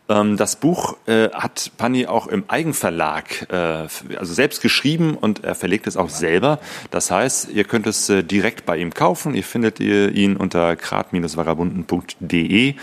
Ähm, 0.10 0.38
das 0.38 0.58
Buch 0.58 0.98
äh, 1.06 1.30
hat 1.30 1.72
Panni 1.78 2.08
auch 2.08 2.28
im 2.28 2.44
Eigenverlag, 2.48 3.48
äh, 3.52 3.88
also 4.18 4.34
selbst 4.34 4.62
geschrieben 4.62 5.16
und 5.16 5.44
er 5.44 5.56
verlegt 5.56 5.88
es 5.88 5.98
auch 5.98 6.10
selber. 6.10 6.60
Das 6.92 7.12
heißt, 7.12 7.52
ihr 7.52 7.64
könnt 7.64 7.88
es 7.88 8.10
äh, 8.10 8.24
direkt 8.24 8.66
bei 8.66 8.78
ihm 8.78 8.94
kaufen. 8.94 9.36
Ihr 9.36 9.44
findet 9.44 9.80
ihn 9.80 10.38
unter 10.38 10.76
krat-vagabunden.de. 10.76 12.76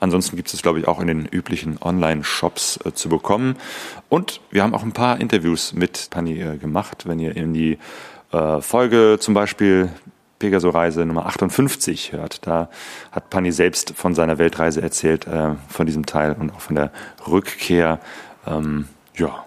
Ansonsten 0.00 0.36
gibt 0.36 0.52
es, 0.52 0.62
glaube 0.62 0.80
ich, 0.80 0.88
auch 0.88 1.00
in 1.00 1.06
den 1.06 1.26
üblichen 1.26 1.78
Online-Shops 1.80 2.80
zu 2.94 3.08
bekommen. 3.08 3.56
Und 4.08 4.40
wir 4.50 4.62
haben 4.62 4.74
auch 4.74 4.82
ein 4.82 4.92
paar 4.92 5.20
Interviews 5.20 5.72
mit 5.72 6.08
Panni 6.10 6.58
gemacht. 6.58 7.06
Wenn 7.06 7.18
ihr 7.18 7.36
in 7.36 7.54
die 7.54 7.78
Folge 8.30 9.18
zum 9.20 9.34
Beispiel 9.34 9.90
Pegaso-Reise 10.38 11.06
Nummer 11.06 11.26
58 11.26 12.12
hört. 12.12 12.46
Da 12.46 12.68
hat 13.12 13.30
Panni 13.30 13.52
selbst 13.52 13.94
von 13.96 14.14
seiner 14.14 14.38
Weltreise 14.38 14.82
erzählt, 14.82 15.26
äh, 15.26 15.54
von 15.68 15.86
diesem 15.86 16.06
Teil 16.06 16.36
und 16.38 16.52
auch 16.52 16.60
von 16.60 16.76
der 16.76 16.90
Rückkehr. 17.26 18.00
Ähm, 18.46 18.88
ja, 19.16 19.44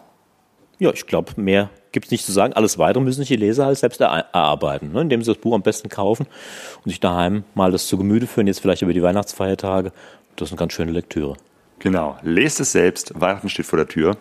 Ja, 0.79 0.91
ich 0.91 1.05
glaube, 1.05 1.33
mehr 1.35 1.69
gibt's 1.91 2.11
nicht 2.11 2.25
zu 2.25 2.31
sagen. 2.31 2.53
Alles 2.53 2.77
weitere 2.77 3.03
müssen 3.03 3.21
sich 3.21 3.29
die 3.29 3.35
Leser 3.35 3.65
halt 3.65 3.77
selbst 3.77 3.99
er 4.01 4.07
erarbeiten, 4.09 4.91
ne? 4.91 5.01
indem 5.01 5.21
sie 5.21 5.31
das 5.31 5.41
Buch 5.41 5.55
am 5.55 5.63
besten 5.63 5.89
kaufen 5.89 6.27
und 6.83 6.89
sich 6.89 6.99
daheim 6.99 7.43
mal 7.55 7.71
das 7.71 7.87
zu 7.87 7.97
Gemüte 7.97 8.27
führen, 8.27 8.47
jetzt 8.47 8.59
vielleicht 8.59 8.81
über 8.81 8.93
die 8.93 9.01
Weihnachtsfeiertage. 9.01 9.91
Das 10.35 10.49
ist 10.49 10.53
eine 10.53 10.59
ganz 10.59 10.73
schöne 10.73 10.91
Lektüre. 10.91 11.35
genau. 11.79 12.17
Lest 12.21 12.59
es 12.59 12.71
selbst. 12.71 13.19
Weihnachten 13.19 13.49
steht 13.49 13.65
vor 13.65 13.77
der 13.77 13.87
Tür. 13.87 14.17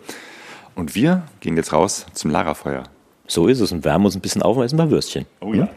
Und 0.75 0.95
wir 0.95 1.23
gehen 1.39 1.55
jetzt 1.57 1.73
raus 1.73 2.05
zum 2.13 2.31
Lagerfeuer. 2.31 2.83
So 3.29 3.47
ist 3.47 3.59
es 3.59 3.73
und 3.73 3.83
wärmen 3.83 4.05
uns 4.05 4.15
ein 4.15 4.21
bisschen 4.21 4.41
auf 4.41 4.55
und 4.55 4.63
essen 4.63 4.75
ein 4.75 4.85
paar 4.85 4.89
Würstchen. 4.89 5.25
Oh 5.41 5.53
ja. 5.53 5.67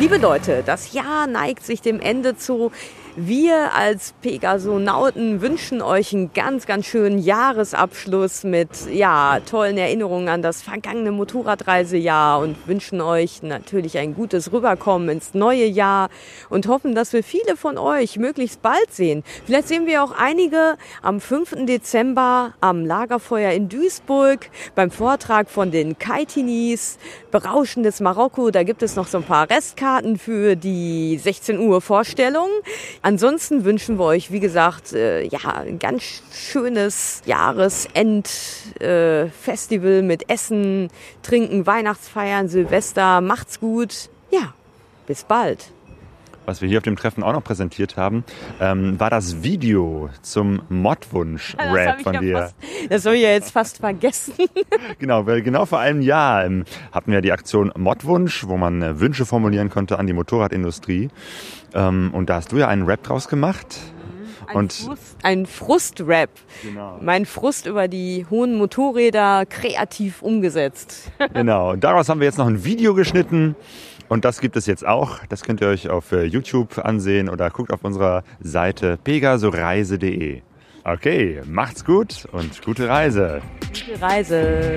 Liebe 0.00 0.18
Leute, 0.18 0.64
das 0.66 0.92
Jahr 0.92 1.28
neigt 1.28 1.64
sich 1.64 1.80
dem 1.80 2.00
Ende 2.00 2.36
zu. 2.36 2.72
Wir 3.18 3.72
als 3.72 4.12
Pegasonauten 4.20 5.40
wünschen 5.40 5.80
euch 5.80 6.12
einen 6.12 6.34
ganz, 6.34 6.66
ganz 6.66 6.84
schönen 6.84 7.18
Jahresabschluss 7.18 8.44
mit 8.44 8.68
ja, 8.92 9.40
tollen 9.40 9.78
Erinnerungen 9.78 10.28
an 10.28 10.42
das 10.42 10.60
vergangene 10.60 11.12
Motorradreisejahr 11.12 12.40
und 12.40 12.68
wünschen 12.68 13.00
euch 13.00 13.42
natürlich 13.42 13.96
ein 13.96 14.14
gutes 14.14 14.52
Rüberkommen 14.52 15.08
ins 15.08 15.32
neue 15.32 15.64
Jahr 15.64 16.10
und 16.50 16.68
hoffen, 16.68 16.94
dass 16.94 17.14
wir 17.14 17.24
viele 17.24 17.56
von 17.56 17.78
euch 17.78 18.18
möglichst 18.18 18.60
bald 18.60 18.92
sehen. 18.92 19.24
Vielleicht 19.46 19.68
sehen 19.68 19.86
wir 19.86 20.04
auch 20.04 20.12
einige 20.12 20.76
am 21.00 21.18
5. 21.18 21.64
Dezember 21.64 22.52
am 22.60 22.84
Lagerfeuer 22.84 23.52
in 23.52 23.70
Duisburg 23.70 24.50
beim 24.74 24.90
Vortrag 24.90 25.48
von 25.48 25.70
den 25.70 25.98
Kaitinis, 25.98 26.98
berauschendes 27.30 28.00
Marokko. 28.00 28.50
Da 28.50 28.62
gibt 28.62 28.82
es 28.82 28.94
noch 28.94 29.06
so 29.06 29.16
ein 29.16 29.24
paar 29.24 29.48
Restkarten 29.48 30.18
für 30.18 30.54
die 30.54 31.16
16 31.16 31.58
Uhr 31.58 31.80
Vorstellung. 31.80 32.50
Ansonsten 33.06 33.64
wünschen 33.64 33.98
wir 34.00 34.06
euch, 34.06 34.32
wie 34.32 34.40
gesagt, 34.40 34.92
äh, 34.92 35.22
ja, 35.22 35.38
ein 35.58 35.78
ganz 35.78 36.24
schönes 36.32 37.22
Jahresendfestival 37.24 39.92
äh, 39.92 40.02
mit 40.02 40.28
Essen, 40.28 40.88
Trinken, 41.22 41.68
Weihnachtsfeiern, 41.68 42.48
Silvester. 42.48 43.20
Macht's 43.20 43.60
gut. 43.60 44.10
Ja, 44.32 44.54
bis 45.06 45.22
bald. 45.22 45.70
Was 46.46 46.62
wir 46.62 46.68
hier 46.68 46.78
auf 46.78 46.84
dem 46.84 46.96
Treffen 46.96 47.22
auch 47.22 47.32
noch 47.32 47.44
präsentiert 47.44 47.96
haben, 47.96 48.24
ähm, 48.60 48.98
war 48.98 49.10
das 49.10 49.42
Video 49.42 50.08
zum 50.22 50.62
Modwunsch-Rap 50.68 52.00
von 52.02 52.14
ja 52.14 52.20
dir. 52.20 52.38
Fast, 52.38 52.54
das 52.88 53.04
habe 53.04 53.16
ich 53.16 53.22
ja 53.22 53.30
jetzt 53.30 53.50
fast 53.50 53.78
vergessen. 53.78 54.34
Genau, 54.98 55.26
weil 55.26 55.42
genau 55.42 55.66
vor 55.66 55.78
einem 55.80 56.00
Jahr 56.00 56.44
ähm, 56.44 56.64
hatten 56.92 57.12
wir 57.12 57.20
die 57.20 57.32
Aktion 57.32 57.72
Modwunsch, 57.76 58.46
wo 58.46 58.56
man 58.56 58.82
äh, 58.82 59.00
Wünsche 59.00 59.26
formulieren 59.26 59.68
konnte 59.68 59.98
an 59.98 60.06
die 60.06 60.12
Motorradindustrie. 60.12 61.10
Ähm, 61.74 62.10
und 62.12 62.30
da 62.30 62.36
hast 62.36 62.52
du 62.52 62.58
ja 62.58 62.68
einen 62.68 62.84
Rap 62.84 63.02
draus 63.02 63.28
gemacht. 63.28 63.78
Ein 64.46 64.56
Und 64.56 64.72
Frust, 64.72 65.16
ein 65.22 65.46
Frustrap. 65.46 66.30
Genau. 66.62 66.98
Mein 67.00 67.26
Frust 67.26 67.66
über 67.66 67.88
die 67.88 68.26
hohen 68.30 68.56
Motorräder 68.56 69.44
kreativ 69.46 70.22
umgesetzt. 70.22 71.10
Genau, 71.34 71.72
und 71.72 71.84
daraus 71.84 72.08
haben 72.08 72.20
wir 72.20 72.26
jetzt 72.26 72.38
noch 72.38 72.46
ein 72.46 72.64
Video 72.64 72.94
geschnitten. 72.94 73.56
Und 74.08 74.24
das 74.24 74.40
gibt 74.40 74.56
es 74.56 74.66
jetzt 74.66 74.86
auch. 74.86 75.18
Das 75.28 75.42
könnt 75.42 75.60
ihr 75.60 75.68
euch 75.68 75.88
auf 75.88 76.12
äh, 76.12 76.24
YouTube 76.24 76.78
ansehen 76.78 77.28
oder 77.28 77.50
guckt 77.50 77.72
auf 77.72 77.84
unserer 77.84 78.22
Seite 78.40 78.98
pegasoreise.de. 79.02 80.42
Okay, 80.84 81.42
macht's 81.46 81.84
gut 81.84 82.26
und 82.30 82.62
gute 82.62 82.88
Reise. 82.88 83.42
Gute 83.72 84.00
Reise. 84.00 84.74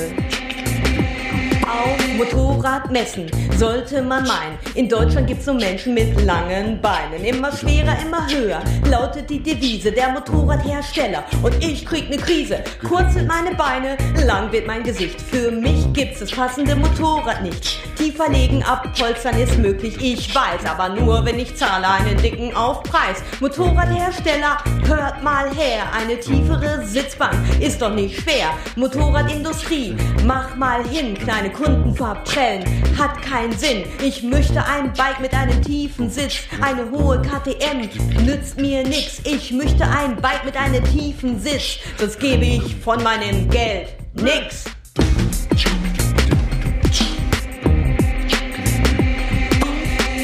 Auf 1.69 1.99
Motorradmessen 2.17 3.29
sollte 3.55 4.01
man 4.01 4.23
meinen. 4.23 4.57
In 4.73 4.89
Deutschland 4.89 5.27
gibt's 5.27 5.45
so 5.45 5.53
Menschen 5.53 5.93
mit 5.93 6.19
langen 6.25 6.81
Beinen. 6.81 7.23
Immer 7.23 7.55
schwerer, 7.55 7.95
immer 8.01 8.27
höher 8.27 8.59
lautet 8.89 9.29
die 9.29 9.37
Devise 9.39 9.91
der 9.91 10.09
Motorradhersteller. 10.09 11.23
Und 11.43 11.63
ich 11.63 11.85
krieg 11.85 12.09
ne 12.09 12.17
Krise. 12.17 12.63
Kurz 12.87 13.13
sind 13.13 13.27
meine 13.27 13.53
Beine, 13.53 13.97
lang 14.25 14.51
wird 14.51 14.65
mein 14.65 14.81
Gesicht. 14.81 15.21
Für 15.21 15.51
mich 15.51 15.93
gibt's 15.93 16.21
das 16.21 16.31
passende 16.31 16.75
Motorrad 16.75 17.43
nicht. 17.43 17.77
Tiefer 17.95 18.29
legen, 18.29 18.63
abpolstern 18.63 19.37
ist 19.37 19.57
möglich, 19.59 19.95
ich 20.01 20.33
weiß. 20.33 20.65
Aber 20.65 20.89
nur, 20.89 21.23
wenn 21.25 21.37
ich 21.37 21.55
zahle 21.55 21.87
einen 21.87 22.17
dicken 22.19 22.55
Aufpreis. 22.55 23.21
Motorradhersteller, 23.41 24.57
hört 24.87 25.21
mal 25.21 25.53
her. 25.53 25.83
Eine 25.93 26.19
tiefere 26.19 26.83
Sitzbank 26.85 27.35
ist 27.59 27.81
doch 27.81 27.93
nicht 27.93 28.21
schwer. 28.21 28.51
Motorradindustrie, 28.75 29.95
mach 30.25 30.55
mal 30.55 30.83
hin. 30.87 31.13
Kleine 31.13 31.51
Kunden 31.59 31.93
verprellen, 31.93 32.63
hat 32.97 33.21
keinen 33.21 33.51
Sinn. 33.57 33.83
Ich 34.01 34.23
möchte 34.23 34.63
ein 34.63 34.93
Bike 34.93 35.19
mit 35.19 35.33
einem 35.33 35.61
tiefen 35.61 36.09
Sitz. 36.09 36.43
Eine 36.61 36.89
hohe 36.89 37.21
KTM 37.21 37.81
nützt 38.25 38.57
mir 38.57 38.83
nix. 38.83 39.19
Ich 39.25 39.51
möchte 39.51 39.85
ein 39.85 40.15
Bike 40.21 40.45
mit 40.45 40.55
einem 40.55 40.81
tiefen 40.85 41.37
Sitz. 41.41 41.79
Sonst 41.97 42.17
gebe 42.17 42.45
ich 42.45 42.75
von 42.77 43.03
meinem 43.03 43.49
Geld 43.49 43.89
nix. 44.13 44.63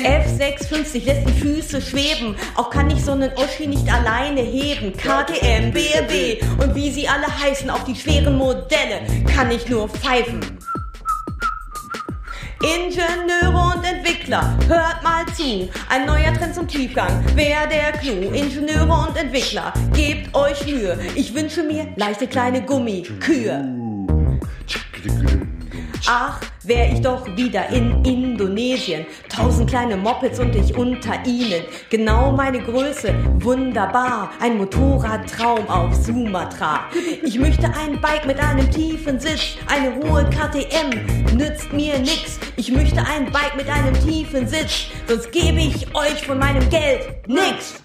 F650 0.06 1.04
lässt 1.04 1.28
die 1.28 1.34
Füße 1.34 1.82
schweben. 1.82 2.36
Auch 2.56 2.70
kann 2.70 2.90
ich 2.90 3.04
so 3.04 3.12
einen 3.12 3.32
Oschi 3.36 3.68
nicht 3.68 3.92
alleine 3.92 4.40
heben. 4.40 4.94
KTM, 4.94 5.74
BMW 5.74 6.38
und 6.62 6.74
wie 6.76 6.92
sie 6.92 7.10
alle 7.10 7.28
heißen, 7.28 7.70
auf 7.70 7.84
die 7.84 7.96
schweren 7.96 8.38
Modelle 8.38 9.02
kann 9.36 9.52
ich 9.52 9.68
nur 9.68 9.90
pfeifen. 9.90 10.40
Ingenieure 12.66 13.76
und 13.76 13.86
Entwickler, 13.86 14.58
hört 14.68 15.04
mal 15.04 15.24
zu. 15.36 15.70
Ein 15.88 16.08
neuer 16.08 16.34
Trend 16.34 16.56
zum 16.56 16.68
Tiefgang, 16.68 17.24
wer 17.36 17.68
der 17.68 17.92
Clou? 17.92 18.32
Ingenieure 18.32 19.08
und 19.08 19.16
Entwickler, 19.16 19.72
gebt 19.94 20.34
euch 20.36 20.66
Mühe. 20.66 20.98
Ich 21.14 21.36
wünsche 21.36 21.62
mir 21.62 21.94
leichte 21.96 22.26
kleine 22.26 22.64
Gummikühe. 22.64 23.64
Ach, 26.08 26.42
wär 26.68 26.92
ich 26.92 27.02
doch 27.02 27.26
wieder 27.36 27.70
in 27.70 28.04
Indonesien. 28.04 29.06
Tausend 29.30 29.70
kleine 29.70 29.98
Mopeds 29.98 30.40
und 30.40 30.56
ich 30.56 30.76
unter 30.76 31.14
ihnen. 31.26 31.64
Genau 31.90 32.32
meine 32.32 32.60
Größe, 32.60 33.14
wunderbar. 33.40 34.32
Ein 34.40 34.58
Motorradtraum 34.58 35.68
auf 35.68 35.94
Sumatra. 35.94 36.82
Ich 37.24 37.40
möchte 37.40 37.68
ein 37.68 38.00
Bike 38.02 38.26
mit 38.26 38.40
einem 38.40 38.70
tiefen 38.72 39.20
Sitz. 39.20 39.58
Eine 39.68 39.96
hohe 39.96 40.26
KTM 40.30 41.36
nützt 41.36 41.72
mir 41.74 42.00
nix. 42.00 42.40
Ich 42.56 42.72
möchte 42.72 43.02
ein 43.06 43.32
Bike 43.32 43.56
mit 43.56 43.70
einem 43.70 43.94
tiefen 44.06 44.48
Sitz. 44.48 44.88
Sonst 45.08 45.32
gebe 45.32 45.60
ich 45.60 45.94
euch 45.96 46.26
von 46.26 46.40
meinem 46.40 46.70
Geld 46.70 47.28
nix. 47.28 47.84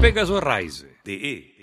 pegasoreise.de 0.00 1.59